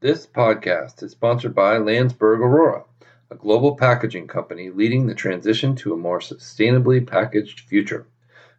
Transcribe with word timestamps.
This 0.00 0.26
podcast 0.26 1.02
is 1.02 1.12
sponsored 1.12 1.54
by 1.54 1.78
Landsberg 1.78 2.40
Orora, 2.40 2.84
a 3.30 3.34
global 3.34 3.76
packaging 3.76 4.26
company 4.26 4.68
leading 4.68 5.06
the 5.06 5.14
transition 5.14 5.74
to 5.76 5.94
a 5.94 5.96
more 5.96 6.18
sustainably 6.18 7.06
packaged 7.06 7.60
future. 7.60 8.06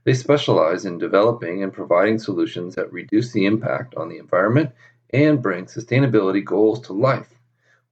They 0.03 0.15
specialize 0.15 0.83
in 0.83 0.97
developing 0.97 1.61
and 1.61 1.71
providing 1.71 2.17
solutions 2.17 2.73
that 2.73 2.91
reduce 2.91 3.33
the 3.33 3.45
impact 3.45 3.93
on 3.93 4.09
the 4.09 4.17
environment 4.17 4.71
and 5.11 5.39
bring 5.39 5.65
sustainability 5.65 6.43
goals 6.43 6.81
to 6.87 6.93
life. 6.93 7.35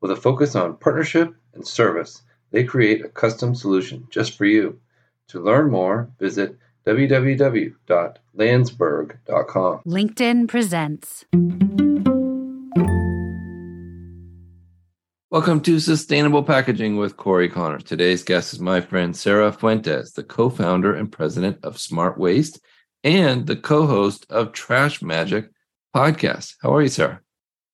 With 0.02 0.10
a 0.10 0.16
focus 0.16 0.56
on 0.56 0.78
partnership 0.78 1.36
and 1.54 1.68
service, 1.68 2.24
they 2.50 2.64
create 2.64 3.06
a 3.06 3.10
custom 3.10 3.54
solution 3.54 4.08
just 4.10 4.36
for 4.36 4.46
you. 4.46 4.80
To 5.28 5.40
learn 5.40 5.70
more, 5.70 6.10
visit 6.18 6.58
www.landsberg.com. 6.88 9.82
LinkedIn 9.86 10.48
presents. 10.48 11.26
Welcome 15.36 15.60
to 15.64 15.82
Sustainable 15.82 16.44
Packaging 16.44 16.96
with 16.96 17.18
Cory 17.18 17.50
Connor. 17.50 17.80
Today's 17.80 18.24
guest 18.24 18.54
is 18.54 18.62
my 18.62 18.80
friend 18.80 19.14
Sara 19.14 19.52
Fuentes, 19.52 20.14
the 20.14 20.24
co 20.24 20.50
founder 20.50 20.96
and 20.96 21.12
president 21.12 21.60
of 21.62 21.78
Smart 21.78 22.18
Waste 22.18 22.62
and 23.04 23.46
the 23.46 23.58
co 23.58 23.86
host 23.86 24.26
of 24.30 24.54
Trash 24.54 25.02
Magic 25.02 25.50
podcast. 25.94 26.56
How 26.62 26.74
are 26.74 26.82
you, 26.82 26.88
Sara? 26.88 27.20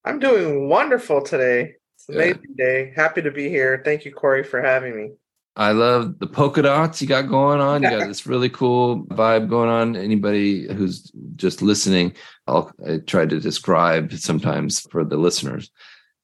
I'm 0.03 0.17
doing 0.17 0.69
wonderful 0.69 1.21
today. 1.21 1.75
It's 1.97 2.09
an 2.09 2.15
amazing 2.15 2.55
day. 2.57 2.93
Happy 2.95 3.21
to 3.21 3.29
be 3.29 3.47
here. 3.47 3.83
Thank 3.85 4.05
you, 4.05 4.11
Cory, 4.11 4.43
for 4.43 4.59
having 4.59 4.97
me. 4.97 5.11
I 5.55 5.73
love 5.73 6.17
the 6.17 6.25
polka 6.25 6.63
dots 6.63 6.99
you 6.99 7.07
got 7.07 7.29
going 7.29 7.61
on. 7.61 7.83
You 7.83 7.91
got 7.91 7.99
this 8.07 8.25
really 8.25 8.49
cool 8.49 9.05
vibe 9.05 9.49
going 9.49 9.69
on. 9.69 9.95
Anybody 9.95 10.65
who's 10.73 11.11
just 11.35 11.61
listening, 11.61 12.15
I'll 12.47 12.71
I 12.83 12.97
try 13.05 13.27
to 13.27 13.39
describe 13.39 14.13
sometimes 14.13 14.79
for 14.79 15.05
the 15.05 15.17
listeners. 15.17 15.69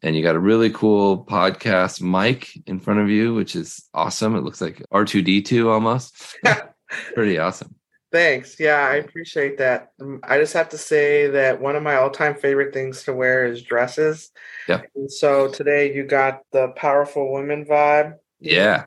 And 0.04 0.16
you 0.16 0.22
got 0.22 0.36
a 0.36 0.40
really 0.40 0.70
cool 0.70 1.26
podcast 1.26 2.02
mic 2.02 2.50
in 2.68 2.80
front 2.80 3.00
of 3.00 3.10
you, 3.10 3.34
which 3.34 3.56
is 3.56 3.88
awesome. 3.94 4.36
It 4.36 4.44
looks 4.44 4.62
like 4.62 4.84
R2D2 4.94 5.68
almost. 5.68 6.38
Pretty 7.14 7.38
awesome. 7.38 7.76
Thanks. 8.12 8.60
Yeah, 8.60 8.88
I 8.88 8.96
appreciate 8.96 9.58
that. 9.58 9.92
Um, 10.02 10.22
I 10.24 10.40
just 10.40 10.54
have 10.54 10.70
to 10.70 10.78
say 10.78 11.28
that 11.32 11.60
one 11.60 11.76
of 11.76 11.84
my 11.84 11.96
all-time 11.96 12.36
favorite 12.36 12.74
things 12.74 13.04
to 13.04 13.14
wear 13.14 13.46
is 13.46 13.62
dresses. 13.62 14.32
Yeah. 14.70 14.82
And 14.96 15.12
so 15.12 15.50
today 15.50 15.94
you 15.94 16.04
got 16.04 16.42
the 16.52 16.70
powerful 16.70 17.34
women 17.34 17.66
vibe. 17.66 18.16
Yeah. 18.40 18.86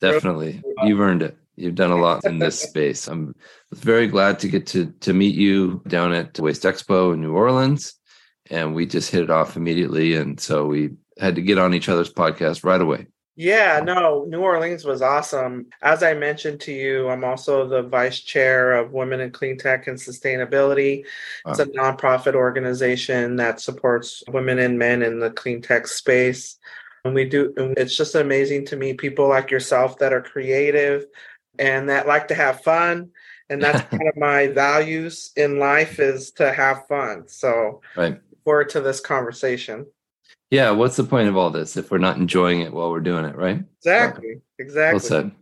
Definitely. 0.00 0.62
You've 0.84 1.00
earned 1.00 1.22
it. 1.22 1.36
You've 1.56 1.74
done 1.74 1.90
a 1.90 1.96
lot 1.96 2.24
in 2.24 2.38
this 2.38 2.60
space. 2.60 3.08
I'm 3.08 3.34
very 3.72 4.06
glad 4.06 4.38
to 4.40 4.48
get 4.48 4.66
to 4.68 4.92
to 5.00 5.14
meet 5.14 5.34
you 5.34 5.82
down 5.88 6.12
at 6.12 6.38
Waste 6.38 6.64
Expo 6.64 7.14
in 7.14 7.22
New 7.22 7.32
Orleans. 7.32 7.94
And 8.50 8.74
we 8.74 8.86
just 8.86 9.10
hit 9.10 9.22
it 9.22 9.30
off 9.30 9.56
immediately. 9.56 10.14
And 10.14 10.40
so 10.40 10.66
we 10.66 10.90
had 11.18 11.34
to 11.34 11.42
get 11.42 11.58
on 11.58 11.74
each 11.74 11.88
other's 11.88 12.12
podcast 12.12 12.64
right 12.64 12.80
away. 12.80 13.06
Yeah, 13.38 13.80
no, 13.84 14.24
New 14.26 14.40
Orleans 14.40 14.86
was 14.86 15.02
awesome. 15.02 15.66
As 15.82 16.02
I 16.02 16.14
mentioned 16.14 16.58
to 16.62 16.72
you, 16.72 17.10
I'm 17.10 17.22
also 17.22 17.68
the 17.68 17.82
vice 17.82 18.20
chair 18.20 18.72
of 18.72 18.92
Women 18.92 19.20
in 19.20 19.30
Clean 19.30 19.58
Tech 19.58 19.86
and 19.88 19.98
Sustainability. 19.98 21.04
It's 21.46 21.58
a 21.58 21.66
nonprofit 21.66 22.34
organization 22.34 23.36
that 23.36 23.60
supports 23.60 24.22
women 24.28 24.58
and 24.58 24.78
men 24.78 25.02
in 25.02 25.20
the 25.20 25.30
clean 25.30 25.60
tech 25.60 25.86
space. 25.86 26.56
And 27.04 27.14
we 27.14 27.26
do, 27.26 27.52
it's 27.76 27.94
just 27.94 28.14
amazing 28.14 28.64
to 28.66 28.76
meet 28.76 28.96
people 28.96 29.28
like 29.28 29.50
yourself 29.50 29.98
that 29.98 30.14
are 30.14 30.22
creative 30.22 31.04
and 31.58 31.90
that 31.90 32.08
like 32.08 32.28
to 32.28 32.34
have 32.34 32.62
fun. 32.62 33.10
And 33.50 33.62
that's 33.62 33.82
kind 33.90 34.08
of 34.08 34.16
my 34.16 34.46
values 34.46 35.32
in 35.36 35.58
life 35.58 36.00
is 36.00 36.30
to 36.32 36.50
have 36.54 36.86
fun. 36.86 37.28
So, 37.28 37.82
right. 37.98 38.18
Forward 38.46 38.68
to 38.70 38.80
this 38.80 39.00
conversation. 39.00 39.86
Yeah. 40.52 40.70
What's 40.70 40.96
the 40.96 41.02
point 41.02 41.28
of 41.28 41.36
all 41.36 41.50
this 41.50 41.76
if 41.76 41.90
we're 41.90 41.98
not 41.98 42.16
enjoying 42.16 42.60
it 42.60 42.72
while 42.72 42.90
we're 42.90 43.00
doing 43.00 43.24
it, 43.24 43.34
right? 43.34 43.62
Exactly. 43.78 44.36
Exactly. 44.60 44.94
Well 44.94 45.00
said. 45.00 45.32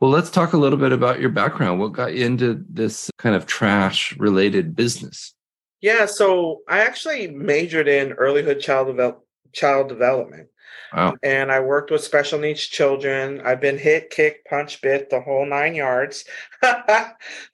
Well, 0.00 0.12
let's 0.12 0.30
talk 0.30 0.52
a 0.52 0.56
little 0.56 0.78
bit 0.78 0.92
about 0.92 1.20
your 1.20 1.30
background. 1.30 1.80
What 1.80 1.92
got 1.92 2.14
you 2.14 2.24
into 2.24 2.64
this 2.70 3.10
kind 3.18 3.34
of 3.34 3.46
trash 3.46 4.16
related 4.16 4.76
business? 4.76 5.34
Yeah, 5.80 6.06
so 6.06 6.60
I 6.68 6.80
actually 6.80 7.26
majored 7.26 7.88
in 7.88 8.12
earlyhood 8.12 8.60
child 8.60 8.86
develop, 8.86 9.26
child 9.52 9.88
development. 9.88 10.48
Wow. 10.94 11.16
And 11.22 11.50
I 11.50 11.60
worked 11.60 11.90
with 11.90 12.02
special 12.04 12.38
needs 12.38 12.60
children. 12.62 13.42
I've 13.44 13.60
been 13.60 13.76
hit, 13.76 14.10
kicked, 14.10 14.48
punch, 14.48 14.80
bit, 14.80 15.10
the 15.10 15.20
whole 15.20 15.44
nine 15.44 15.74
yards. 15.74 16.24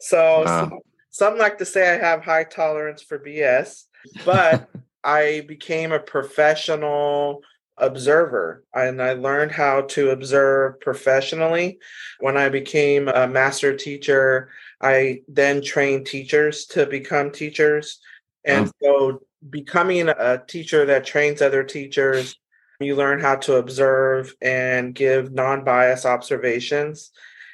so 0.00 0.44
Wow. 0.44 0.44
some, 0.44 0.78
some 1.10 1.38
like 1.38 1.58
to 1.58 1.64
say 1.64 1.94
I 1.94 1.98
have 1.98 2.22
high 2.22 2.44
tolerance 2.44 3.02
for 3.02 3.18
BS, 3.18 3.86
but 4.24 4.68
I 5.04 5.44
became 5.48 5.92
a 5.92 5.98
professional 5.98 7.42
observer 7.78 8.64
and 8.74 9.02
I 9.02 9.14
learned 9.14 9.50
how 9.50 9.82
to 9.82 10.10
observe 10.10 10.80
professionally. 10.80 11.78
When 12.20 12.36
I 12.36 12.48
became 12.48 13.08
a 13.08 13.26
master 13.26 13.76
teacher, 13.76 14.50
I 14.80 15.22
then 15.28 15.62
trained 15.62 16.06
teachers 16.06 16.66
to 16.66 16.86
become 16.86 17.30
teachers. 17.30 17.98
And 18.44 18.70
so 18.82 19.22
becoming 19.48 20.08
a 20.08 20.42
teacher 20.46 20.84
that 20.86 21.04
trains 21.04 21.42
other 21.42 21.64
teachers, 21.64 22.36
you 22.80 22.96
learn 22.96 23.20
how 23.20 23.36
to 23.36 23.56
observe 23.56 24.34
and 24.40 24.94
give 24.94 25.32
non-biased 25.32 26.06
observations. 26.06 27.10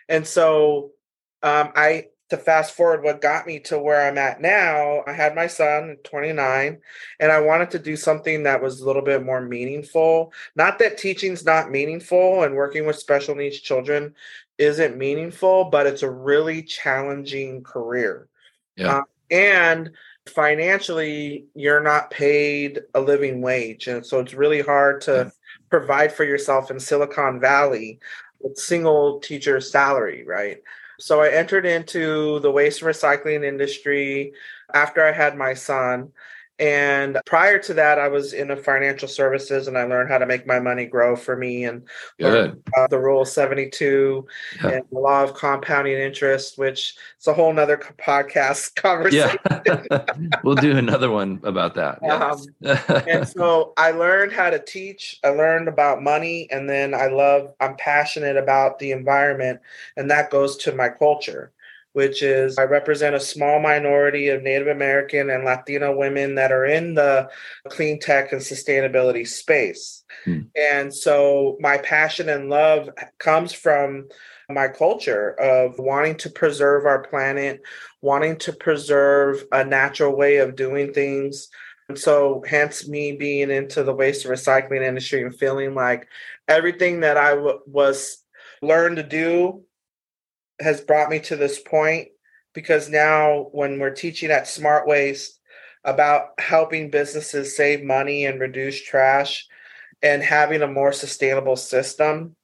And 0.08 0.26
so 0.26 0.92
um, 1.42 1.70
I 1.76 2.06
to 2.30 2.36
fast 2.36 2.74
forward 2.74 3.02
what 3.02 3.20
got 3.22 3.46
me 3.46 3.58
to 3.60 3.78
where 3.78 4.06
I'm 4.06 4.18
at 4.18 4.40
now, 4.40 5.02
I 5.06 5.12
had 5.12 5.34
my 5.34 5.46
son 5.46 5.96
29 6.04 6.78
and 7.20 7.32
I 7.32 7.40
wanted 7.40 7.70
to 7.72 7.78
do 7.78 7.96
something 7.96 8.42
that 8.42 8.62
was 8.62 8.80
a 8.80 8.86
little 8.86 9.02
bit 9.02 9.24
more 9.24 9.40
meaningful. 9.40 10.32
Not 10.54 10.78
that 10.78 10.98
teaching's 10.98 11.44
not 11.44 11.70
meaningful 11.70 12.42
and 12.42 12.54
working 12.54 12.86
with 12.86 12.96
special 12.96 13.34
needs 13.34 13.60
children 13.60 14.14
isn't 14.58 14.98
meaningful, 14.98 15.64
but 15.66 15.86
it's 15.86 16.02
a 16.02 16.10
really 16.10 16.62
challenging 16.62 17.62
career. 17.62 18.28
Yeah. 18.76 18.98
Uh, 18.98 19.02
and 19.30 19.90
financially, 20.26 21.46
you're 21.54 21.82
not 21.82 22.10
paid 22.10 22.80
a 22.94 23.00
living 23.00 23.40
wage. 23.40 23.86
And 23.88 24.04
so 24.04 24.20
it's 24.20 24.34
really 24.34 24.60
hard 24.60 25.00
to 25.02 25.12
Yeah. 25.12 25.30
provide 25.70 26.12
for 26.12 26.24
yourself 26.24 26.70
in 26.70 26.78
Silicon 26.80 27.40
Valley 27.40 28.00
with 28.40 28.56
single 28.58 29.20
teacher 29.20 29.60
salary, 29.60 30.24
right? 30.26 30.62
So 30.98 31.20
I 31.20 31.30
entered 31.30 31.64
into 31.64 32.40
the 32.40 32.50
waste 32.50 32.82
and 32.82 32.90
recycling 32.90 33.44
industry 33.44 34.32
after 34.72 35.04
I 35.04 35.12
had 35.12 35.36
my 35.36 35.54
son. 35.54 36.12
And 36.58 37.18
prior 37.24 37.58
to 37.60 37.74
that, 37.74 37.98
I 37.98 38.08
was 38.08 38.32
in 38.32 38.50
a 38.50 38.56
financial 38.56 39.06
services 39.06 39.68
and 39.68 39.78
I 39.78 39.84
learned 39.84 40.10
how 40.10 40.18
to 40.18 40.26
make 40.26 40.46
my 40.46 40.58
money 40.58 40.86
grow 40.86 41.14
for 41.14 41.36
me 41.36 41.64
and 41.64 41.82
the 42.18 42.98
rule 42.98 43.24
72 43.24 44.26
Yeah. 44.62 44.68
and 44.70 44.84
the 44.90 44.98
law 44.98 45.22
of 45.22 45.34
compounding 45.34 45.98
interest, 45.98 46.58
which 46.58 46.94
is 47.20 47.26
a 47.26 47.32
whole 47.32 47.52
nother 47.52 47.76
podcast 47.76 48.74
conversation. 48.82 49.38
Yeah. 49.66 50.04
we'll 50.42 50.56
do 50.56 50.76
another 50.76 51.10
one 51.10 51.40
about 51.44 51.74
that. 51.76 52.02
Um, 52.02 52.44
and 53.06 53.28
so 53.28 53.72
I 53.76 53.92
learned 53.92 54.32
how 54.32 54.50
to 54.50 54.58
teach. 54.58 55.18
I 55.24 55.28
learned 55.28 55.68
about 55.68 56.02
money, 56.02 56.48
and 56.50 56.68
then 56.68 56.94
I 56.94 57.06
love. 57.06 57.54
I'm 57.60 57.76
passionate 57.76 58.36
about 58.36 58.78
the 58.78 58.92
environment, 58.92 59.60
and 59.96 60.10
that 60.10 60.30
goes 60.30 60.56
to 60.58 60.74
my 60.74 60.88
culture, 60.88 61.52
which 61.92 62.22
is 62.22 62.58
I 62.58 62.64
represent 62.64 63.14
a 63.14 63.20
small 63.20 63.60
minority 63.60 64.28
of 64.28 64.42
Native 64.42 64.68
American 64.68 65.30
and 65.30 65.44
Latino 65.44 65.96
women 65.96 66.34
that 66.36 66.52
are 66.52 66.66
in 66.66 66.94
the 66.94 67.28
clean 67.68 67.98
tech 67.98 68.32
and 68.32 68.40
sustainability 68.40 69.26
space. 69.26 70.04
Hmm. 70.24 70.40
And 70.54 70.94
so 70.94 71.56
my 71.60 71.78
passion 71.78 72.28
and 72.28 72.48
love 72.50 72.90
comes 73.18 73.52
from 73.52 74.08
my 74.50 74.68
culture 74.68 75.30
of 75.40 75.78
wanting 75.78 76.16
to 76.16 76.30
preserve 76.30 76.86
our 76.86 77.02
planet, 77.02 77.60
wanting 78.00 78.36
to 78.38 78.52
preserve 78.52 79.44
a 79.52 79.64
natural 79.64 80.16
way 80.16 80.36
of 80.38 80.56
doing 80.56 80.92
things. 80.92 81.48
And 81.88 81.98
so, 81.98 82.42
hence 82.46 82.86
me 82.86 83.12
being 83.12 83.50
into 83.50 83.82
the 83.82 83.94
waste 83.94 84.26
and 84.26 84.34
recycling 84.34 84.82
industry 84.82 85.22
and 85.22 85.34
feeling 85.34 85.74
like 85.74 86.06
everything 86.46 87.00
that 87.00 87.16
I 87.16 87.30
w- 87.30 87.60
was 87.66 88.22
learned 88.60 88.96
to 88.96 89.02
do 89.02 89.62
has 90.60 90.80
brought 90.80 91.10
me 91.10 91.20
to 91.20 91.36
this 91.36 91.60
point. 91.60 92.08
Because 92.54 92.88
now, 92.88 93.48
when 93.52 93.78
we're 93.78 93.90
teaching 93.90 94.30
at 94.30 94.48
Smart 94.48 94.88
Waste 94.88 95.38
about 95.84 96.30
helping 96.38 96.90
businesses 96.90 97.56
save 97.56 97.84
money 97.84 98.24
and 98.24 98.40
reduce 98.40 98.82
trash 98.82 99.46
and 100.02 100.22
having 100.22 100.62
a 100.62 100.66
more 100.66 100.92
sustainable 100.92 101.56
system, 101.56 102.34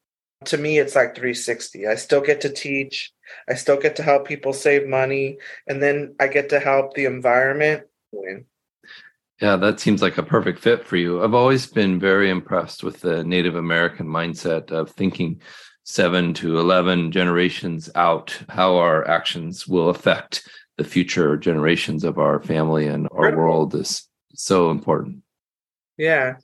to 0.45 0.59
me, 0.59 0.79
it's 0.79 0.95
like 0.95 1.15
360. 1.15 1.87
I 1.87 1.95
still 1.95 2.21
get 2.21 2.43
to 2.43 2.51
teach, 2.51 3.13
I 3.49 3.55
still 3.55 3.79
get 3.79 3.97
to 3.97 4.03
help 4.03 4.29
people 4.29 4.53
save 4.53 4.87
money, 4.87 5.39
and 5.67 5.83
then 5.83 6.15
I 6.21 6.29
get 6.29 6.51
to 6.51 6.61
help 6.61 6.95
the 6.95 7.07
environment. 7.07 7.85
Yeah, 9.41 9.57
that 9.57 9.81
seems 9.81 10.03
like 10.03 10.19
a 10.19 10.23
perfect 10.23 10.61
fit 10.61 10.87
for 10.87 10.97
you. 10.97 11.25
I've 11.25 11.35
always 11.35 11.67
been 11.67 11.99
very 11.99 12.31
impressed 12.31 12.85
with 12.85 13.01
the 13.01 13.25
Native 13.25 13.57
American 13.57 14.07
mindset 14.07 14.71
of 14.71 14.91
thinking 14.91 15.41
seven 15.85 16.35
to 16.35 16.59
11 16.59 17.13
generations 17.13 17.91
out, 17.95 18.37
how 18.49 18.77
our 18.77 19.07
actions 19.07 19.69
will 19.69 19.89
affect 19.91 20.49
the 20.77 20.85
future 20.85 21.37
generations 21.37 22.03
of 22.05 22.19
our 22.19 22.41
family 22.43 22.87
and 22.89 23.07
our 23.13 23.37
world 23.37 23.75
is 23.75 24.09
so 24.35 24.71
important. 24.71 25.19
Yeah. 25.97 26.37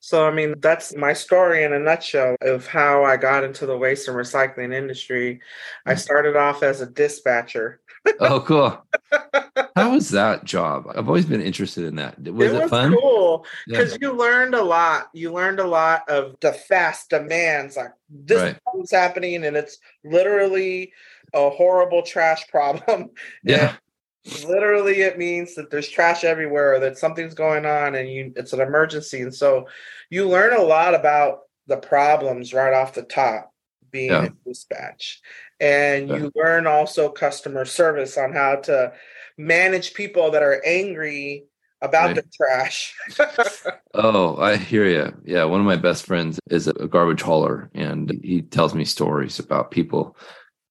So, 0.00 0.26
I 0.26 0.32
mean, 0.32 0.56
that's 0.58 0.94
my 0.96 1.12
story 1.12 1.62
in 1.62 1.72
a 1.72 1.78
nutshell 1.78 2.34
of 2.42 2.66
how 2.66 3.04
I 3.04 3.16
got 3.16 3.44
into 3.44 3.66
the 3.66 3.78
waste 3.78 4.08
and 4.08 4.16
recycling 4.16 4.74
industry. 4.74 5.40
I 5.86 5.94
Mm. 5.94 5.98
started 5.98 6.36
off 6.36 6.62
as 6.64 6.80
a 6.80 6.86
dispatcher. 6.86 7.80
oh, 8.20 8.40
cool. 8.40 8.84
How 9.76 9.92
was 9.92 10.10
that 10.10 10.44
job? 10.44 10.86
I've 10.94 11.08
always 11.08 11.24
been 11.26 11.40
interested 11.40 11.84
in 11.84 11.96
that. 11.96 12.18
Was 12.18 12.52
it, 12.52 12.56
it 12.56 12.60
was 12.62 12.70
fun? 12.70 12.94
cool 12.94 13.46
Yeah. 13.66 13.78
because 13.78 13.98
you 14.00 14.12
learned 14.12 14.54
a 14.54 14.62
lot. 14.62 15.08
You 15.14 15.32
learned 15.32 15.60
a 15.60 15.66
lot 15.66 16.08
of 16.08 16.36
the 16.40 16.52
fast 16.52 17.10
demands, 17.10 17.76
like 17.76 17.92
this 18.10 18.40
Right. 18.40 18.58
is 18.82 18.90
happening, 18.90 19.44
and 19.44 19.56
it's 19.56 19.78
literally 20.04 20.92
a 21.34 21.48
horrible 21.50 22.02
trash 22.02 22.46
problem. 22.48 23.10
Yeah. 23.44 23.76
literally 24.46 25.00
it 25.00 25.18
means 25.18 25.56
that 25.56 25.68
there's 25.70 25.88
trash 25.88 26.22
everywhere 26.22 26.74
or 26.74 26.78
that 26.78 26.96
something's 26.96 27.34
going 27.34 27.66
on 27.66 27.96
and 27.96 28.08
you 28.08 28.32
it's 28.36 28.52
an 28.52 28.60
emergency 28.60 29.20
and 29.20 29.34
so 29.34 29.66
you 30.10 30.28
learn 30.28 30.52
a 30.54 30.62
lot 30.62 30.94
about 30.94 31.40
the 31.66 31.76
problems 31.76 32.54
right 32.54 32.72
off 32.72 32.94
the 32.94 33.02
top 33.02 33.52
being 33.90 34.10
Yeah. 34.12 34.26
in 34.26 34.36
dispatch 34.46 35.20
and 35.62 36.10
Yeah. 36.10 36.16
you 36.16 36.32
learn 36.34 36.66
also 36.66 37.08
customer 37.08 37.64
service 37.64 38.18
on 38.18 38.32
how 38.32 38.56
to 38.56 38.92
manage 39.38 39.94
people 39.94 40.30
that 40.32 40.42
are 40.42 40.60
angry 40.66 41.44
about 41.80 42.08
Right. 42.08 42.16
the 42.16 42.24
trash 42.36 42.94
Oh, 43.94 44.38
I 44.38 44.56
hear 44.56 44.86
you. 44.86 45.12
Yeah, 45.24 45.44
one 45.44 45.60
of 45.60 45.66
my 45.66 45.76
best 45.76 46.06
friends 46.06 46.40
is 46.50 46.66
a 46.66 46.72
garbage 46.88 47.20
hauler, 47.20 47.70
and 47.74 48.10
he 48.22 48.40
tells 48.40 48.74
me 48.74 48.86
stories 48.86 49.38
about 49.38 49.70
people 49.70 50.16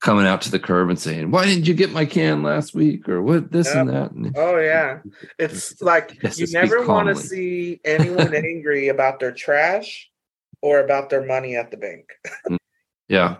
coming 0.02 0.26
out 0.26 0.42
to 0.42 0.50
the 0.52 0.58
curb 0.58 0.90
and 0.90 0.98
saying, 1.00 1.30
"Why 1.30 1.46
didn't 1.46 1.68
you 1.68 1.76
get 1.76 1.92
my 1.92 2.06
can 2.06 2.42
last 2.42 2.74
week?" 2.74 3.08
or 3.08 3.22
"What 3.22 3.52
this 3.52 3.68
and 3.76 3.90
that." 3.90 4.12
And 4.12 4.36
oh 4.36 4.58
yeah 4.58 5.00
it's 5.40 5.80
like 5.82 6.18
you 6.36 6.48
never 6.52 6.84
want 6.88 7.10
to 7.10 7.16
see 7.16 7.80
anyone 7.86 8.34
angry 8.52 8.88
about 8.88 9.20
their 9.20 9.32
trash 9.32 10.10
or 10.64 10.80
about 10.80 11.12
their 11.12 11.24
money 11.24 11.56
at 11.56 11.70
the 11.70 11.78
bank 11.78 12.14
mm, 12.50 12.58
yeah, 13.08 13.38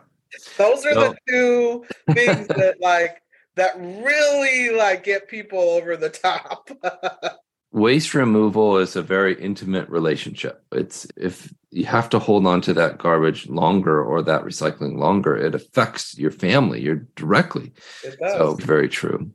Those 0.58 0.86
are 0.86 0.94
So- 0.94 1.14
the 1.14 1.18
two 1.30 1.86
things 2.14 2.48
that 2.48 2.78
like 2.80 3.22
that 3.56 3.76
really 3.78 4.76
like 4.76 5.04
get 5.04 5.28
people 5.28 5.60
over 5.60 5.98
the 5.98 6.10
top. 6.10 6.70
waste 7.74 8.14
removal 8.14 8.78
is 8.78 8.96
a 8.96 9.02
very 9.02 9.40
intimate 9.42 9.88
relationship. 9.90 10.64
It's 10.72 11.08
if 11.16 11.54
you 11.70 11.86
have 11.86 12.10
to 12.10 12.20
hold 12.20 12.46
on 12.46 12.62
to 12.62 12.74
that 12.74 12.98
garbage 12.98 13.48
longer 13.48 14.04
or 14.04 14.22
that 14.24 14.44
recycling 14.44 14.98
longer, 14.98 15.36
it 15.38 15.56
affects 15.56 16.18
your 16.18 16.32
family. 16.32 16.82
You're 16.82 17.08
directly. 17.16 17.74
it 18.04 18.18
does. 18.20 18.34
So 18.34 18.54
very 18.56 18.90
true. 18.90 19.32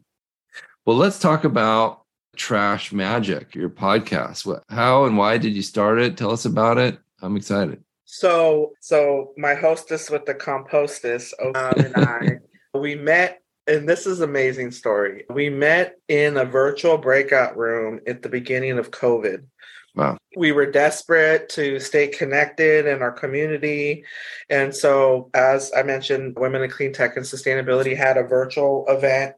Well, 0.85 0.97
let's 0.97 1.19
talk 1.19 1.45
about 1.45 2.03
Trash 2.37 2.93
Magic, 2.93 3.55
your 3.55 3.71
podcast. 3.71 4.45
What, 4.47 4.63
how 4.69 5.05
and 5.07 5.17
why 5.17 5.39
did 5.39 5.55
you 5.55 5.63
start 5.63 5.99
it? 6.01 6.17
Tell 6.17 6.31
us 6.33 6.45
about 6.45 6.79
it. 6.79 6.99
I'm 7.23 7.37
excited. 7.37 7.83
So, 8.07 8.73
so 8.81 9.33
my 9.37 9.55
hostess 9.55 10.09
with 10.09 10.25
the 10.25 10.35
compostess, 10.35 11.35
um, 11.45 11.55
and 11.55 11.97
I, 11.97 12.39
we 12.79 12.95
met, 12.95 13.43
and 13.67 13.89
this 13.89 14.07
is 14.07 14.21
amazing 14.21 14.71
story. 14.71 15.25
We 15.29 15.51
met 15.51 15.97
in 16.09 16.37
a 16.37 16.45
virtual 16.45 16.99
breakout 16.99 17.57
room 17.57 18.01
at 18.07 18.23
the 18.23 18.29
beginning 18.29 18.79
of 18.79 18.93
COVID. 18.93 19.45
Wow. 19.97 20.19
We 20.37 20.53
were 20.53 20.71
desperate 20.71 21.49
to 21.51 21.81
stay 21.81 22.07
connected 22.09 22.87
in 22.87 23.01
our 23.01 23.11
community. 23.11 24.05
And 24.51 24.75
so, 24.75 25.31
as 25.35 25.73
I 25.75 25.83
mentioned, 25.83 26.37
Women 26.39 26.63
in 26.63 26.71
Clean 26.71 26.93
Tech 26.93 27.17
and 27.17 27.25
Sustainability 27.25 27.97
had 27.97 28.19
a 28.19 28.23
virtual 28.23 28.85
event. 28.89 29.35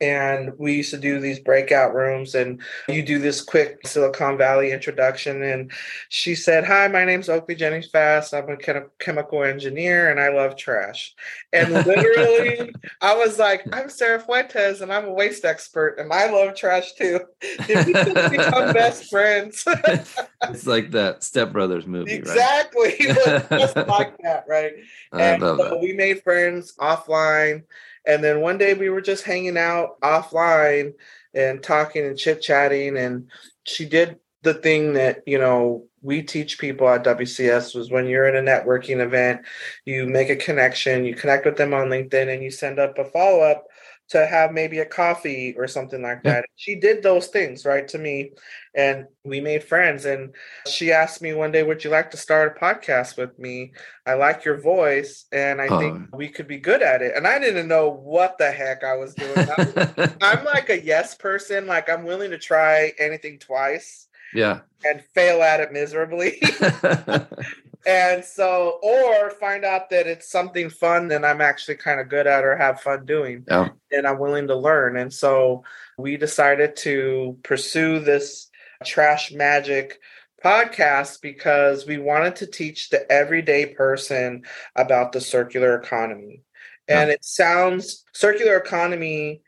And 0.00 0.52
we 0.58 0.74
used 0.74 0.90
to 0.90 0.98
do 0.98 1.20
these 1.20 1.40
breakout 1.40 1.94
rooms, 1.94 2.34
and 2.34 2.60
you 2.88 3.02
do 3.02 3.18
this 3.18 3.40
quick 3.40 3.86
Silicon 3.86 4.38
Valley 4.38 4.70
introduction. 4.70 5.42
And 5.42 5.72
she 6.08 6.34
said, 6.34 6.64
Hi, 6.64 6.86
my 6.88 7.04
name's 7.04 7.28
Oakley 7.28 7.54
Jennings 7.54 7.90
Fast. 7.90 8.32
I'm 8.32 8.48
a 8.48 8.56
chem- 8.56 8.90
chemical 8.98 9.42
engineer 9.42 10.10
and 10.10 10.20
I 10.20 10.28
love 10.28 10.56
trash. 10.56 11.14
And 11.52 11.72
literally, 11.72 12.72
I 13.00 13.14
was 13.16 13.38
like, 13.38 13.66
I'm 13.72 13.88
Sara 13.88 14.20
Fuentes 14.20 14.80
and 14.80 14.92
I'm 14.92 15.06
a 15.06 15.12
waste 15.12 15.44
expert 15.44 15.96
and 15.98 16.12
I 16.12 16.30
love 16.30 16.54
trash 16.54 16.92
too. 16.92 17.20
Did 17.66 17.86
we 17.86 17.92
become 17.92 18.72
best 18.72 19.10
friends? 19.10 19.64
it's 20.42 20.66
like 20.66 20.90
that 20.92 21.22
Step 21.22 21.52
Brothers 21.52 21.86
movie, 21.86 22.12
exactly. 22.12 22.94
It 23.08 23.16
was 23.50 23.72
just 23.74 23.88
like 23.88 24.16
that, 24.22 24.44
right? 24.48 24.72
I 25.12 25.22
and 25.22 25.42
love 25.42 25.58
so 25.58 25.64
that. 25.70 25.80
we 25.80 25.92
made 25.92 26.22
friends 26.22 26.74
offline. 26.78 27.64
And 28.08 28.24
then 28.24 28.40
one 28.40 28.58
day 28.58 28.74
we 28.74 28.88
were 28.88 29.02
just 29.02 29.22
hanging 29.22 29.58
out 29.58 30.00
offline 30.00 30.94
and 31.34 31.62
talking 31.62 32.04
and 32.04 32.18
chit 32.18 32.40
chatting. 32.40 32.96
And 32.96 33.30
she 33.64 33.84
did 33.84 34.18
the 34.42 34.54
thing 34.54 34.94
that, 34.94 35.22
you 35.26 35.38
know, 35.38 35.84
we 36.00 36.22
teach 36.22 36.58
people 36.58 36.88
at 36.88 37.04
WCS 37.04 37.74
was 37.74 37.90
when 37.90 38.06
you're 38.06 38.26
in 38.28 38.36
a 38.36 38.50
networking 38.50 39.00
event, 39.00 39.42
you 39.84 40.06
make 40.06 40.30
a 40.30 40.36
connection, 40.36 41.04
you 41.04 41.14
connect 41.14 41.44
with 41.44 41.56
them 41.56 41.74
on 41.74 41.88
LinkedIn, 41.88 42.32
and 42.32 42.42
you 42.42 42.50
send 42.50 42.78
up 42.78 42.98
a 42.98 43.04
follow 43.04 43.40
up 43.40 43.67
to 44.08 44.26
have 44.26 44.52
maybe 44.52 44.78
a 44.78 44.86
coffee 44.86 45.54
or 45.58 45.66
something 45.66 46.00
like 46.02 46.20
Yeah. 46.24 46.34
that. 46.34 46.44
She 46.56 46.74
did 46.76 47.02
those 47.02 47.26
things, 47.28 47.64
right, 47.64 47.86
to 47.88 47.98
me. 47.98 48.32
And 48.74 49.06
we 49.24 49.40
made 49.40 49.62
friends. 49.64 50.04
And 50.06 50.34
she 50.66 50.92
asked 50.92 51.20
me 51.20 51.34
one 51.34 51.52
day, 51.52 51.62
Would 51.62 51.84
you 51.84 51.90
like 51.90 52.10
to 52.12 52.16
start 52.16 52.56
a 52.56 52.60
podcast 52.64 53.16
with 53.18 53.38
me? 53.38 53.72
I 54.06 54.14
like 54.14 54.44
your 54.44 54.60
voice, 54.60 55.26
and 55.32 55.60
I 55.60 55.68
think 55.68 56.08
Oh. 56.12 56.16
we 56.16 56.28
could 56.28 56.48
be 56.48 56.58
good 56.58 56.80
at 56.82 57.02
it. 57.02 57.14
And 57.16 57.26
I 57.26 57.38
didn't 57.38 57.68
know 57.68 57.90
what 57.90 58.38
the 58.38 58.50
heck 58.50 58.82
I 58.84 58.96
was 58.96 59.14
doing. 59.14 59.46
I'm, 59.58 60.16
I'm 60.22 60.44
like 60.44 60.70
a 60.70 60.80
yes 60.82 61.14
person, 61.14 61.66
like, 61.66 61.90
I'm 61.90 62.04
willing 62.04 62.30
to 62.30 62.38
try 62.38 62.92
anything 62.98 63.38
twice 63.38 64.08
yeah. 64.32 64.60
and 64.86 65.02
fail 65.14 65.42
at 65.42 65.60
it 65.60 65.72
miserably. 65.72 66.40
and 67.86 68.24
so, 68.24 68.78
or 68.82 69.30
find 69.30 69.64
out 69.64 69.90
that 69.90 70.06
it's 70.06 70.30
something 70.30 70.68
fun 70.70 71.08
that 71.08 71.24
I'm 71.24 71.40
actually 71.40 71.76
kind 71.76 72.00
of 72.00 72.08
good 72.08 72.26
at 72.26 72.44
or 72.44 72.56
have 72.56 72.80
fun 72.80 73.06
doing 73.06 73.44
yeah. 73.48 73.68
and 73.90 74.06
I'm 74.06 74.18
willing 74.18 74.48
to 74.48 74.56
learn. 74.56 74.96
And 74.96 75.12
so 75.12 75.64
we 75.96 76.16
decided 76.16 76.76
to 76.78 77.38
pursue 77.42 78.00
this 78.00 78.50
trash 78.84 79.32
magic 79.32 80.00
podcast 80.44 81.20
because 81.20 81.86
we 81.86 81.98
wanted 81.98 82.36
to 82.36 82.46
teach 82.46 82.90
the 82.90 83.10
everyday 83.10 83.66
person 83.66 84.44
about 84.76 85.12
the 85.12 85.20
circular 85.20 85.76
economy. 85.76 86.42
And 86.88 87.10
it 87.10 87.22
sounds 87.22 88.04
circular 88.14 88.56
economy 88.56 89.42